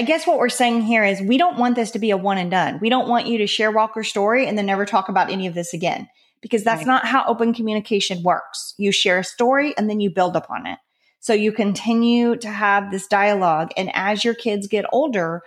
I 0.00 0.02
guess 0.02 0.26
what 0.26 0.38
we're 0.38 0.48
saying 0.48 0.80
here 0.80 1.04
is 1.04 1.20
we 1.20 1.36
don't 1.36 1.58
want 1.58 1.74
this 1.74 1.90
to 1.90 1.98
be 1.98 2.10
a 2.10 2.16
one 2.16 2.38
and 2.38 2.50
done. 2.50 2.78
We 2.80 2.88
don't 2.88 3.06
want 3.06 3.26
you 3.26 3.36
to 3.36 3.46
share 3.46 3.70
Walker's 3.70 4.08
story 4.08 4.46
and 4.46 4.56
then 4.56 4.64
never 4.64 4.86
talk 4.86 5.10
about 5.10 5.30
any 5.30 5.46
of 5.46 5.52
this 5.52 5.74
again 5.74 6.08
because 6.40 6.64
that's 6.64 6.78
right. 6.78 6.86
not 6.86 7.04
how 7.04 7.22
open 7.26 7.52
communication 7.52 8.22
works. 8.22 8.72
You 8.78 8.92
share 8.92 9.18
a 9.18 9.24
story 9.24 9.74
and 9.76 9.90
then 9.90 10.00
you 10.00 10.08
build 10.08 10.36
upon 10.36 10.66
it. 10.66 10.78
So 11.18 11.34
you 11.34 11.52
continue 11.52 12.34
to 12.36 12.48
have 12.48 12.90
this 12.90 13.06
dialogue. 13.08 13.72
And 13.76 13.90
as 13.92 14.24
your 14.24 14.32
kids 14.32 14.68
get 14.68 14.86
older, 14.90 15.42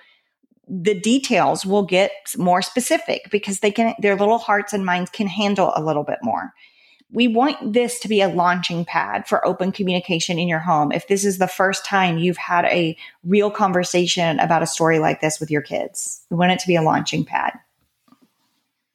the 0.67 0.99
details 0.99 1.65
will 1.65 1.87
get 1.87 2.11
more 2.37 2.61
specific 2.61 3.31
because 3.31 3.61
they 3.61 3.71
can, 3.71 3.95
their 3.97 4.15
little 4.15 4.37
hearts 4.37 4.71
and 4.71 4.85
minds 4.85 5.09
can 5.09 5.25
handle 5.25 5.73
a 5.75 5.83
little 5.83 6.03
bit 6.03 6.19
more. 6.21 6.53
We 7.13 7.27
want 7.27 7.73
this 7.73 7.99
to 7.99 8.07
be 8.07 8.21
a 8.21 8.27
launching 8.27 8.85
pad 8.85 9.27
for 9.27 9.45
open 9.45 9.71
communication 9.71 10.39
in 10.39 10.47
your 10.47 10.59
home. 10.59 10.91
If 10.91 11.07
this 11.07 11.23
is 11.23 11.37
the 11.37 11.47
first 11.47 11.85
time 11.85 12.17
you've 12.17 12.37
had 12.37 12.65
a 12.65 12.97
real 13.23 13.51
conversation 13.51 14.39
about 14.39 14.63
a 14.63 14.67
story 14.67 14.97
like 14.97 15.21
this 15.21 15.39
with 15.39 15.51
your 15.51 15.61
kids, 15.61 16.25
we 16.31 16.37
want 16.37 16.51
it 16.51 16.59
to 16.59 16.67
be 16.67 16.75
a 16.75 16.81
launching 16.81 17.23
pad. 17.23 17.53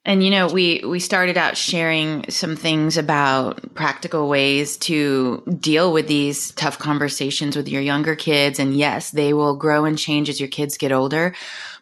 And 0.05 0.23
you 0.23 0.29
know, 0.29 0.47
we 0.47 0.81
we 0.85 0.99
started 0.99 1.37
out 1.37 1.57
sharing 1.57 2.29
some 2.29 2.55
things 2.55 2.97
about 2.97 3.73
practical 3.75 4.29
ways 4.29 4.77
to 4.77 5.43
deal 5.59 5.91
with 5.91 6.07
these 6.07 6.51
tough 6.51 6.79
conversations 6.79 7.57
with 7.57 7.67
your 7.67 7.81
younger 7.81 8.15
kids 8.15 8.59
and 8.59 8.75
yes, 8.75 9.11
they 9.11 9.33
will 9.33 9.55
grow 9.57 9.83
and 9.85 9.99
change 9.99 10.29
as 10.29 10.39
your 10.39 10.49
kids 10.49 10.77
get 10.77 10.93
older. 10.93 11.35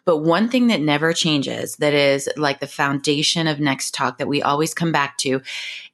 But 0.04 0.18
one 0.18 0.48
thing 0.48 0.66
that 0.66 0.80
never 0.80 1.12
changes 1.12 1.76
that 1.76 1.94
is 1.94 2.28
like 2.36 2.58
the 2.58 2.66
foundation 2.66 3.46
of 3.46 3.60
next 3.60 3.94
talk 3.94 4.18
that 4.18 4.28
we 4.28 4.42
always 4.42 4.74
come 4.74 4.90
back 4.90 5.16
to 5.18 5.40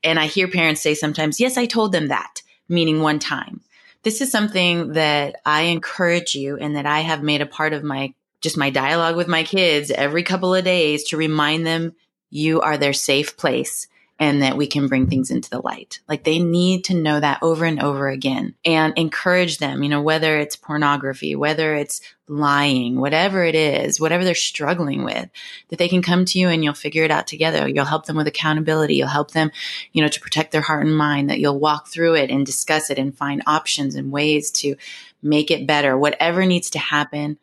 and 0.02 0.18
I 0.18 0.26
hear 0.26 0.48
parents 0.48 0.80
say 0.80 0.94
sometimes, 0.94 1.40
"Yes, 1.40 1.58
I 1.58 1.66
told 1.66 1.92
them 1.92 2.08
that," 2.08 2.40
meaning 2.70 3.00
one 3.00 3.18
time. 3.18 3.60
This 4.02 4.22
is 4.22 4.30
something 4.30 4.94
that 4.94 5.36
I 5.44 5.62
encourage 5.62 6.34
you 6.34 6.56
and 6.56 6.74
that 6.76 6.86
I 6.86 7.00
have 7.00 7.22
made 7.22 7.42
a 7.42 7.46
part 7.46 7.74
of 7.74 7.84
my 7.84 8.14
just 8.40 8.56
my 8.56 8.70
dialogue 8.70 9.16
with 9.16 9.28
my 9.28 9.42
kids 9.42 9.90
every 9.90 10.22
couple 10.22 10.54
of 10.54 10.64
days 10.64 11.04
to 11.04 11.16
remind 11.16 11.66
them 11.66 11.94
you 12.34 12.60
are 12.60 12.76
their 12.76 12.92
safe 12.92 13.36
place 13.36 13.86
and 14.18 14.42
that 14.42 14.56
we 14.56 14.66
can 14.66 14.88
bring 14.88 15.06
things 15.06 15.30
into 15.30 15.48
the 15.48 15.60
light. 15.60 16.00
Like 16.08 16.24
they 16.24 16.40
need 16.40 16.82
to 16.84 16.94
know 16.94 17.20
that 17.20 17.38
over 17.42 17.64
and 17.64 17.80
over 17.80 18.08
again 18.08 18.56
and 18.64 18.92
encourage 18.96 19.58
them, 19.58 19.84
you 19.84 19.88
know, 19.88 20.02
whether 20.02 20.38
it's 20.38 20.56
pornography, 20.56 21.36
whether 21.36 21.76
it's 21.76 22.00
lying, 22.26 22.98
whatever 22.98 23.44
it 23.44 23.54
is, 23.54 24.00
whatever 24.00 24.24
they're 24.24 24.34
struggling 24.34 25.04
with, 25.04 25.28
that 25.68 25.78
they 25.78 25.88
can 25.88 26.02
come 26.02 26.24
to 26.24 26.38
you 26.40 26.48
and 26.48 26.64
you'll 26.64 26.74
figure 26.74 27.04
it 27.04 27.12
out 27.12 27.28
together. 27.28 27.68
You'll 27.68 27.84
help 27.84 28.06
them 28.06 28.16
with 28.16 28.26
accountability. 28.26 28.96
You'll 28.96 29.08
help 29.08 29.30
them, 29.30 29.52
you 29.92 30.02
know, 30.02 30.08
to 30.08 30.20
protect 30.20 30.50
their 30.50 30.60
heart 30.60 30.84
and 30.84 30.96
mind, 30.96 31.30
that 31.30 31.38
you'll 31.38 31.60
walk 31.60 31.86
through 31.86 32.14
it 32.14 32.30
and 32.30 32.44
discuss 32.44 32.90
it 32.90 32.98
and 32.98 33.16
find 33.16 33.42
options 33.46 33.94
and 33.94 34.10
ways 34.10 34.50
to 34.52 34.74
make 35.22 35.52
it 35.52 35.68
better. 35.68 35.96
Whatever 35.96 36.44
needs 36.46 36.70
to 36.70 36.80
happen, 36.80 37.38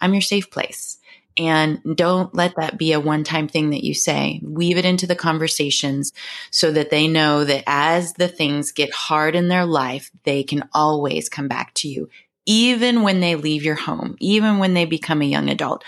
I'm 0.00 0.14
your 0.14 0.20
safe 0.20 0.50
place. 0.50 0.98
And 1.38 1.80
don't 1.94 2.34
let 2.34 2.56
that 2.56 2.78
be 2.78 2.92
a 2.92 3.00
one 3.00 3.24
time 3.24 3.48
thing 3.48 3.70
that 3.70 3.84
you 3.84 3.94
say. 3.94 4.40
Weave 4.42 4.76
it 4.76 4.84
into 4.84 5.06
the 5.06 5.16
conversations 5.16 6.12
so 6.50 6.70
that 6.72 6.90
they 6.90 7.08
know 7.08 7.44
that 7.44 7.64
as 7.66 8.14
the 8.14 8.28
things 8.28 8.72
get 8.72 8.92
hard 8.92 9.34
in 9.34 9.48
their 9.48 9.64
life, 9.64 10.10
they 10.24 10.42
can 10.42 10.68
always 10.74 11.28
come 11.28 11.48
back 11.48 11.72
to 11.74 11.88
you. 11.88 12.10
Even 12.44 13.02
when 13.02 13.20
they 13.20 13.34
leave 13.34 13.62
your 13.62 13.76
home, 13.76 14.16
even 14.18 14.58
when 14.58 14.74
they 14.74 14.84
become 14.84 15.22
a 15.22 15.26
young 15.26 15.48
adult, 15.48 15.84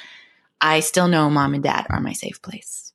I 0.61 0.81
still 0.81 1.09
know 1.09 1.29
mom 1.29 1.55
and 1.55 1.63
dad 1.63 1.87
are 1.91 2.01
my 2.01 2.13
safe 2.13 2.41
place. 2.41 2.93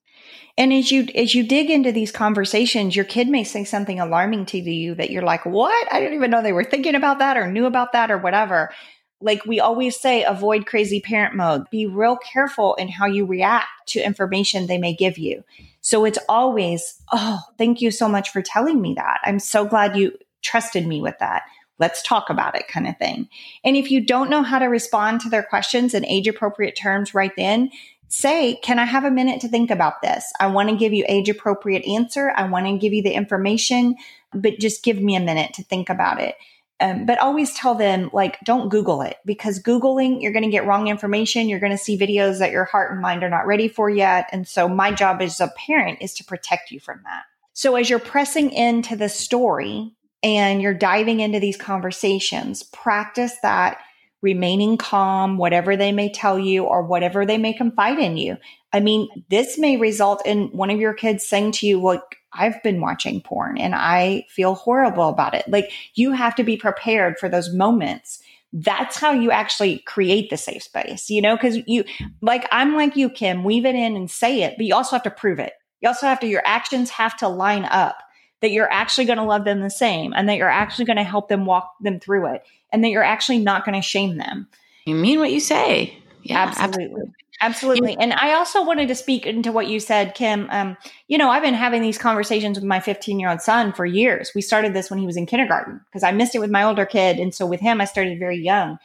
And 0.58 0.74
as 0.74 0.92
you 0.92 1.08
as 1.16 1.34
you 1.34 1.44
dig 1.44 1.70
into 1.70 1.92
these 1.92 2.12
conversations, 2.12 2.96
your 2.96 3.06
kid 3.06 3.30
may 3.30 3.46
say 3.46 3.64
something 3.64 4.00
alarming 4.00 4.48
to 4.48 4.60
you 4.60 4.96
that 4.96 5.10
you're 5.10 5.24
like, 5.24 5.46
"What? 5.46 5.88
I 5.94 6.00
didn't 6.00 6.16
even 6.16 6.32
know 6.32 6.42
they 6.42 6.52
were 6.52 6.66
thinking 6.66 6.96
about 6.96 7.20
that 7.20 7.38
or 7.38 7.50
knew 7.50 7.66
about 7.66 7.94
that 7.94 8.12
or 8.12 8.18
whatever." 8.18 8.74
Like 9.22 9.46
we 9.46 9.60
always 9.60 10.00
say, 10.00 10.24
avoid 10.24 10.66
crazy 10.66 11.02
parent 11.02 11.36
mode. 11.36 11.70
Be 11.70 11.86
real 11.86 12.18
careful 12.18 12.76
in 12.76 12.88
how 12.88 13.06
you 13.06 13.26
react 13.26 13.68
to 13.88 14.06
information 14.06 14.68
they 14.68 14.78
may 14.78 14.94
give 14.94 15.18
you. 15.18 15.44
So 15.82 16.06
it's 16.06 16.20
always, 16.30 17.02
oh, 17.12 17.40
thank 17.58 17.82
you 17.82 17.92
so 17.92 18.08
much 18.08 18.30
for 18.32 18.42
telling 18.42 18.82
me 18.82 18.94
that. 18.96 19.20
I'm 19.24 19.40
so 19.40 19.66
glad 19.66 19.98
you 19.98 20.18
trusted 20.42 20.88
me 20.88 21.02
with 21.02 21.18
that. 21.20 21.44
Let's 21.80 22.02
talk 22.02 22.30
about 22.30 22.56
it, 22.56 22.68
kind 22.68 22.88
of 22.88 22.98
thing. 22.98 23.30
And 23.64 23.76
if 23.78 23.90
you 23.90 24.06
don't 24.06 24.30
know 24.30 24.44
how 24.44 24.60
to 24.60 24.66
respond 24.66 25.22
to 25.22 25.30
their 25.30 25.44
questions 25.44 25.94
in 25.94 26.06
age 26.06 26.28
appropriate 26.28 26.76
terms 26.76 27.14
right 27.14 27.32
then, 27.38 27.72
say, 28.10 28.56
Can 28.64 28.80
I 28.80 28.86
have 28.86 29.06
a 29.06 29.12
minute 29.12 29.42
to 29.42 29.48
think 29.48 29.72
about 29.72 30.02
this? 30.02 30.32
I 30.40 30.48
want 30.48 30.70
to 30.70 30.76
give 30.76 30.94
you 30.94 31.06
age 31.08 31.30
appropriate 31.30 31.86
answer. 31.86 32.34
I 32.36 32.48
want 32.48 32.66
to 32.68 32.78
give 32.78 32.94
you 32.94 33.04
the 33.04 33.14
information, 33.14 33.96
but 34.34 34.60
just 34.60 34.84
give 34.84 35.00
me 35.00 35.16
a 35.16 35.22
minute 35.22 35.54
to 35.54 35.64
think 35.64 35.90
about 35.90 36.20
it. 36.20 36.36
Um, 36.82 37.06
but 37.06 37.20
always 37.20 37.54
tell 37.54 37.76
them 37.76 38.10
like 38.14 38.40
don't 38.46 38.70
google 38.70 39.02
it 39.02 39.18
because 39.26 39.62
googling 39.62 40.22
you're 40.22 40.32
going 40.32 40.46
to 40.46 40.50
get 40.50 40.66
wrong 40.66 40.88
information. 40.88 41.50
You're 41.50 41.60
going 41.60 41.74
to 41.74 41.78
see 41.78 41.98
videos 41.98 42.40
that 42.40 42.52
your 42.52 42.66
heart 42.66 42.92
and 42.92 43.02
mind 43.02 43.22
are 43.24 43.30
not 43.30 43.46
ready 43.46 43.68
for 43.68 43.90
yet. 43.90 44.30
And 44.32 44.48
so 44.48 44.70
my 44.70 44.92
job 44.92 45.22
as 45.22 45.42
a 45.42 45.52
parent 45.58 46.00
is 46.02 46.14
to 46.16 46.24
protect 46.24 46.72
you 46.72 46.80
from 46.80 47.02
that. 47.04 47.24
So 47.54 47.76
as 47.76 47.90
you're 47.90 48.00
pressing 48.00 48.52
into 48.52 48.96
the 48.96 49.10
story 49.10 49.94
and 50.24 50.62
you're 50.62 50.74
diving 50.74 51.20
into 51.20 51.40
these 51.40 51.58
conversations 51.58 52.64
practice 52.64 53.36
that 53.42 53.80
remaining 54.22 54.78
calm 54.78 55.38
whatever 55.38 55.76
they 55.76 55.92
may 55.92 56.10
tell 56.10 56.40
you 56.40 56.64
or 56.64 56.84
whatever 56.84 57.26
they 57.26 57.38
may 57.38 57.54
confide 57.54 58.00
in 58.00 58.16
you. 58.16 58.38
I 58.72 58.80
mean 58.80 59.10
this 59.30 59.58
may 59.58 59.76
result 59.76 60.26
in 60.26 60.48
one 60.48 60.70
of 60.70 60.80
your 60.80 60.94
kids 60.94 61.28
saying 61.28 61.54
to 61.54 61.68
you 61.68 61.82
like 61.82 62.19
I've 62.34 62.62
been 62.64 62.82
watching 62.82 63.22
porn 63.22 63.58
and 63.58 63.74
I 63.76 64.26
feel 64.30 64.56
horrible 64.56 65.10
about 65.10 65.34
it. 65.34 65.48
Like 65.48 65.72
you 65.96 66.12
have 66.12 66.36
to 66.36 66.44
be 66.44 66.58
prepared 66.58 67.18
for 67.18 67.30
those 67.30 67.54
moments. 67.54 68.22
That's 68.54 68.98
how 68.98 69.12
you 69.12 69.32
actually 69.32 69.80
create 69.80 70.30
the 70.30 70.38
safe 70.38 70.64
space, 70.64 71.10
you 71.10 71.22
know, 71.22 71.36
because 71.36 71.58
you, 71.68 71.84
like, 72.22 72.48
I'm 72.52 72.76
like 72.76 72.96
you, 72.96 73.10
Kim, 73.10 73.44
weave 73.44 73.66
it 73.66 73.76
in 73.76 73.96
and 73.96 74.10
say 74.10 74.44
it, 74.44 74.56
but 74.58 74.66
you 74.66 74.74
also 74.74 74.96
have 74.96 75.04
to 75.04 75.12
prove 75.12 75.40
it. 75.40 75.54
You 75.82 75.88
also 75.88 76.08
have 76.08 76.20
to, 76.22 76.28
your 76.28 76.42
actions 76.46 76.90
have 76.90 77.16
to 77.18 77.28
line 77.28 77.66
up 77.66 77.98
that 78.42 78.52
you're 78.52 78.72
actually 78.72 79.06
going 79.06 79.18
to 79.18 79.24
love 79.24 79.46
them 79.46 79.62
the 79.62 79.70
same 79.70 80.14
and 80.14 80.28
that 80.30 80.38
you're 80.38 80.50
actually 80.50 80.86
going 80.86 80.98
to 80.98 81.04
help 81.04 81.30
them 81.30 81.46
walk 81.46 81.74
them 81.82 82.00
through 82.00 82.34
it 82.34 82.44
and 82.72 82.84
that 82.84 82.90
you're 82.90 83.04
actually 83.04 83.40
not 83.40 83.66
going 83.66 83.76
to 83.76 83.82
shame 83.82 84.18
them. 84.18 84.48
You 84.86 84.96
mean 84.96 85.20
what 85.20 85.32
you 85.32 85.40
say. 85.40 85.98
Yeah, 86.24 86.40
absolutely. 86.40 86.86
absolutely. 86.86 87.14
Absolutely. 87.42 87.96
And 88.00 88.14
I 88.14 88.34
also 88.34 88.64
wanted 88.64 88.90
to 88.90 88.96
speak 88.96 89.26
into 89.26 89.52
what 89.52 89.68
you 89.68 89.80
said, 89.80 90.14
Kim. 90.14 90.48
Um, 90.50 90.76
you 91.08 91.18
know, 91.18 91.30
I've 91.30 91.44
been 91.44 91.54
having 91.54 91.82
these 91.82 91.98
conversations 91.98 92.58
with 92.58 92.66
my 92.66 92.80
15 92.80 93.20
year 93.20 93.30
old 93.30 93.42
son 93.42 93.72
for 93.72 93.86
years. 93.86 94.32
We 94.36 94.42
started 94.42 94.74
this 94.74 94.90
when 94.90 95.00
he 95.00 95.06
was 95.06 95.16
in 95.16 95.26
kindergarten 95.26 95.80
because 95.86 96.04
I 96.04 96.12
missed 96.12 96.36
it 96.36 96.40
with 96.40 96.52
my 96.52 96.64
older 96.64 96.86
kid. 96.86 97.18
And 97.18 97.34
so 97.34 97.46
with 97.46 97.62
him, 97.62 97.80
I 97.80 97.86
started 97.86 98.20
very 98.20 98.40
young. 98.40 98.78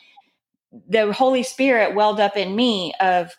The 0.88 1.12
Holy 1.12 1.42
Spirit 1.42 1.94
welled 1.94 2.20
up 2.20 2.36
in 2.36 2.54
me 2.54 2.92
of 3.00 3.36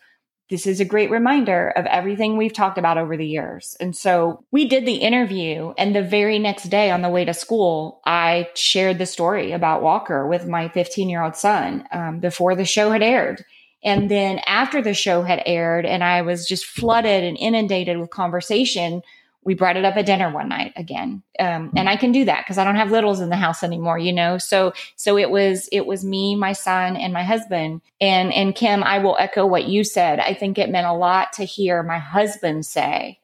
this 0.50 0.68
is 0.68 0.80
a 0.80 0.86
great 0.86 1.10
reminder 1.10 1.70
of 1.70 1.86
everything 1.88 2.38
we've 2.38 2.54
talked 2.54 2.78
about 2.78 2.98
over 2.98 3.18
the 3.18 3.26
years. 3.26 3.76
And 3.80 3.96
so 3.96 4.44
we 4.52 4.68
did 4.68 4.86
the 4.86 4.98
interview 4.98 5.74
and 5.78 5.96
the 5.96 6.04
very 6.04 6.38
next 6.38 6.66
day 6.66 6.92
on 6.92 7.02
the 7.02 7.10
way 7.10 7.26
to 7.26 7.34
school, 7.34 8.02
I 8.06 8.50
shared 8.54 9.00
the 9.00 9.08
story 9.08 9.54
about 9.54 9.82
Walker 9.82 10.28
with 10.28 10.48
my 10.48 10.70
15 10.70 11.10
year 11.10 11.24
old 11.24 11.36
son 11.36 11.88
um, 11.92 12.20
before 12.20 12.56
the 12.56 12.66
show 12.66 12.92
had 12.92 13.02
aired. 13.02 13.44
And 13.86 14.10
then 14.10 14.40
after 14.48 14.82
the 14.82 14.96
show 14.96 15.22
had 15.22 15.44
aired 15.46 15.86
and 15.86 16.04
I 16.04 16.24
was 16.24 16.48
just 16.48 16.66
flooded 16.66 17.24
and 17.24 17.38
inundated 17.38 18.00
with 18.00 18.10
conversation, 18.10 19.04
we 19.44 19.54
brought 19.54 19.78
it 19.78 19.86
up 19.86 19.96
at 19.96 20.08
dinner 20.08 20.32
one 20.32 20.50
night 20.50 20.74
again. 20.76 21.22
Um, 21.40 21.72
and 21.76 21.88
i 21.88 21.96
can 21.96 22.12
do 22.12 22.26
that 22.26 22.44
because 22.44 22.58
i 22.58 22.64
don't 22.64 22.78
have 22.78 22.92
littles 22.92 23.20
in 23.20 23.30
the 23.30 23.36
house 23.36 23.64
anymore 23.64 24.00
you 24.00 24.12
know? 24.12 24.38
So 24.38 24.74
so 24.96 25.18
it 25.18 25.30
was 25.30 25.70
it 25.72 25.86
was 25.86 26.04
me 26.04 26.36
my 26.36 26.52
son 26.52 26.98
and 26.98 27.14
my 27.14 27.24
husband. 27.24 27.82
And 28.02 28.34
and 28.34 28.56
kim 28.56 28.84
i 28.84 28.98
will 28.98 29.16
echo 29.20 29.46
what 29.46 29.68
you 29.68 29.84
said. 29.84 30.20
I 30.20 30.34
think 30.34 30.58
it 30.58 30.70
meant 30.70 30.88
a 30.88 30.94
lot 30.94 31.32
to 31.34 31.46
hear 31.46 31.84
my 31.84 32.00
husband 32.00 32.66
say 32.66 33.20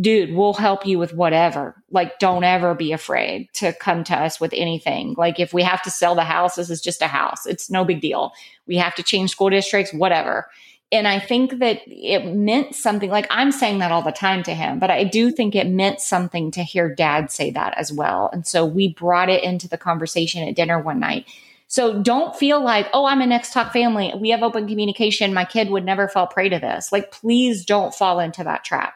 dude, 0.00 0.34
we'll 0.34 0.54
help 0.54 0.86
you 0.86 0.98
with 0.98 1.14
whatever. 1.14 1.74
Like, 1.90 2.18
don't 2.18 2.44
ever 2.44 2.74
be 2.74 2.92
afraid 2.92 3.48
to 3.54 3.72
come 3.72 4.04
to 4.04 4.14
us 4.14 4.40
with 4.40 4.52
anything. 4.54 5.14
Like, 5.16 5.38
if 5.38 5.52
we 5.52 5.62
have 5.62 5.82
to 5.82 5.90
sell 5.90 6.14
the 6.14 6.24
house, 6.24 6.56
this 6.56 6.70
is 6.70 6.80
just 6.80 7.02
a 7.02 7.06
house. 7.06 7.46
It's 7.46 7.70
no 7.70 7.84
big 7.84 8.00
deal. 8.00 8.32
We 8.66 8.76
have 8.76 8.94
to 8.96 9.02
change 9.02 9.30
school 9.30 9.50
districts, 9.50 9.92
whatever. 9.92 10.48
And 10.92 11.08
I 11.08 11.18
think 11.18 11.58
that 11.58 11.80
it 11.86 12.26
meant 12.26 12.74
something 12.74 13.10
like 13.10 13.26
I'm 13.30 13.50
saying 13.50 13.78
that 13.78 13.90
all 13.90 14.02
the 14.02 14.12
time 14.12 14.42
to 14.44 14.54
him, 14.54 14.78
but 14.78 14.90
I 14.90 15.02
do 15.02 15.30
think 15.30 15.54
it 15.54 15.66
meant 15.66 16.00
something 16.00 16.50
to 16.52 16.62
hear 16.62 16.94
dad 16.94 17.32
say 17.32 17.50
that 17.50 17.76
as 17.76 17.92
well. 17.92 18.30
And 18.32 18.46
so 18.46 18.64
we 18.64 18.88
brought 18.88 19.28
it 19.28 19.42
into 19.42 19.68
the 19.68 19.78
conversation 19.78 20.46
at 20.46 20.54
dinner 20.54 20.78
one 20.78 21.00
night. 21.00 21.26
So 21.66 22.00
don't 22.00 22.36
feel 22.36 22.62
like, 22.62 22.86
oh, 22.92 23.06
I'm 23.06 23.22
a 23.22 23.26
Next 23.26 23.52
Talk 23.52 23.72
family. 23.72 24.12
We 24.16 24.30
have 24.30 24.44
open 24.44 24.68
communication. 24.68 25.34
My 25.34 25.44
kid 25.44 25.70
would 25.70 25.84
never 25.84 26.06
fall 26.06 26.28
prey 26.28 26.48
to 26.48 26.58
this. 26.58 26.92
Like, 26.92 27.10
please 27.10 27.64
don't 27.64 27.94
fall 27.94 28.20
into 28.20 28.44
that 28.44 28.62
trap. 28.62 28.94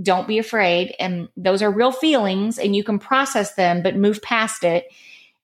Don't 0.00 0.28
be 0.28 0.38
afraid. 0.38 0.94
And 0.98 1.28
those 1.36 1.62
are 1.62 1.70
real 1.70 1.92
feelings 1.92 2.58
and 2.58 2.74
you 2.76 2.84
can 2.84 2.98
process 2.98 3.54
them, 3.54 3.82
but 3.82 3.96
move 3.96 4.22
past 4.22 4.64
it. 4.64 4.86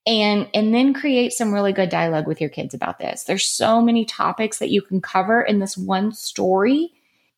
And 0.06 0.48
and 0.52 0.74
then 0.74 0.92
create 0.92 1.32
some 1.32 1.52
really 1.52 1.72
good 1.72 1.88
dialogue 1.88 2.26
with 2.26 2.40
your 2.40 2.50
kids 2.50 2.74
about 2.74 2.98
this. 2.98 3.24
There's 3.24 3.46
so 3.46 3.80
many 3.80 4.04
topics 4.04 4.58
that 4.58 4.68
you 4.68 4.82
can 4.82 5.00
cover 5.00 5.40
in 5.40 5.60
this 5.60 5.78
one 5.78 6.12
story. 6.12 6.92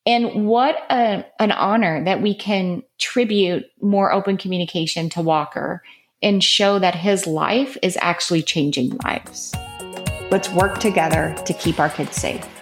And 0.05 0.47
what 0.47 0.77
a, 0.91 1.25
an 1.39 1.53
honor 1.53 2.05
that 2.05 2.23
we 2.23 2.35
can 2.35 2.83
tribute 2.99 3.67
more 3.81 4.13
open 4.13 4.37
communication 4.37 5.09
to 5.11 5.23
walker 5.23 5.83
and 6.23 6.43
show 6.43 6.79
that 6.81 6.95
his 6.95 7.27
life 7.27 7.77
is 7.83 7.97
actually 8.01 8.43
changing 8.43 8.97
lives. 9.05 9.55
Let's 10.31 10.49
work 10.51 10.79
together 10.79 11.37
to 11.45 11.55
keep 11.55 11.79
our 11.79 11.89
kids 11.89 12.17
safe 12.17 12.56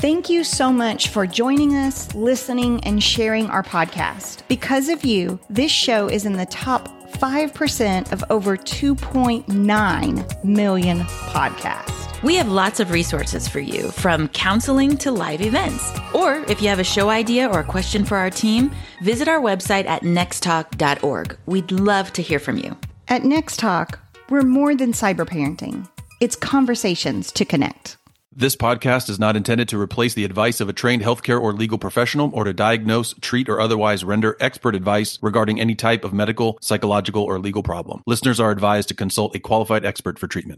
Thank 0.00 0.30
you 0.30 0.44
so 0.44 0.72
much 0.72 1.08
for 1.08 1.26
joining 1.26 1.74
us, 1.74 2.14
listening, 2.14 2.78
and 2.84 3.02
sharing 3.02 3.50
our 3.50 3.64
podcast. 3.64 4.46
Because 4.46 4.88
of 4.88 5.04
you, 5.04 5.40
this 5.50 5.72
show 5.72 6.06
is 6.06 6.24
in 6.24 6.34
the 6.34 6.46
top 6.46 6.86
5% 7.14 8.12
of 8.12 8.22
over 8.30 8.56
2.9 8.56 10.44
million 10.44 11.00
podcasts. 11.00 12.22
We 12.22 12.36
have 12.36 12.46
lots 12.46 12.78
of 12.78 12.92
resources 12.92 13.48
for 13.48 13.58
you, 13.58 13.90
from 13.90 14.28
counseling 14.28 14.96
to 14.98 15.10
live 15.10 15.42
events. 15.42 15.92
Or 16.14 16.44
if 16.46 16.62
you 16.62 16.68
have 16.68 16.78
a 16.78 16.84
show 16.84 17.10
idea 17.10 17.48
or 17.48 17.58
a 17.58 17.64
question 17.64 18.04
for 18.04 18.16
our 18.18 18.30
team, 18.30 18.70
visit 19.02 19.26
our 19.26 19.40
website 19.40 19.86
at 19.86 20.02
nexttalk.org. 20.02 21.36
We'd 21.46 21.72
love 21.72 22.12
to 22.12 22.22
hear 22.22 22.38
from 22.38 22.58
you. 22.58 22.76
At 23.08 23.24
Next 23.24 23.58
Talk, 23.58 23.98
we're 24.30 24.42
more 24.42 24.76
than 24.76 24.92
cyber 24.92 25.26
parenting, 25.26 25.88
it's 26.20 26.36
conversations 26.36 27.32
to 27.32 27.44
connect. 27.44 27.96
This 28.38 28.54
podcast 28.54 29.10
is 29.10 29.18
not 29.18 29.34
intended 29.34 29.68
to 29.70 29.80
replace 29.80 30.14
the 30.14 30.24
advice 30.24 30.60
of 30.60 30.68
a 30.68 30.72
trained 30.72 31.02
healthcare 31.02 31.40
or 31.40 31.52
legal 31.52 31.76
professional 31.76 32.30
or 32.32 32.44
to 32.44 32.52
diagnose, 32.52 33.14
treat, 33.14 33.48
or 33.48 33.60
otherwise 33.60 34.04
render 34.04 34.36
expert 34.38 34.76
advice 34.76 35.18
regarding 35.20 35.60
any 35.60 35.74
type 35.74 36.04
of 36.04 36.12
medical, 36.12 36.56
psychological, 36.60 37.24
or 37.24 37.40
legal 37.40 37.64
problem. 37.64 38.00
Listeners 38.06 38.38
are 38.38 38.52
advised 38.52 38.86
to 38.90 38.94
consult 38.94 39.34
a 39.34 39.40
qualified 39.40 39.84
expert 39.84 40.20
for 40.20 40.28
treatment. 40.28 40.56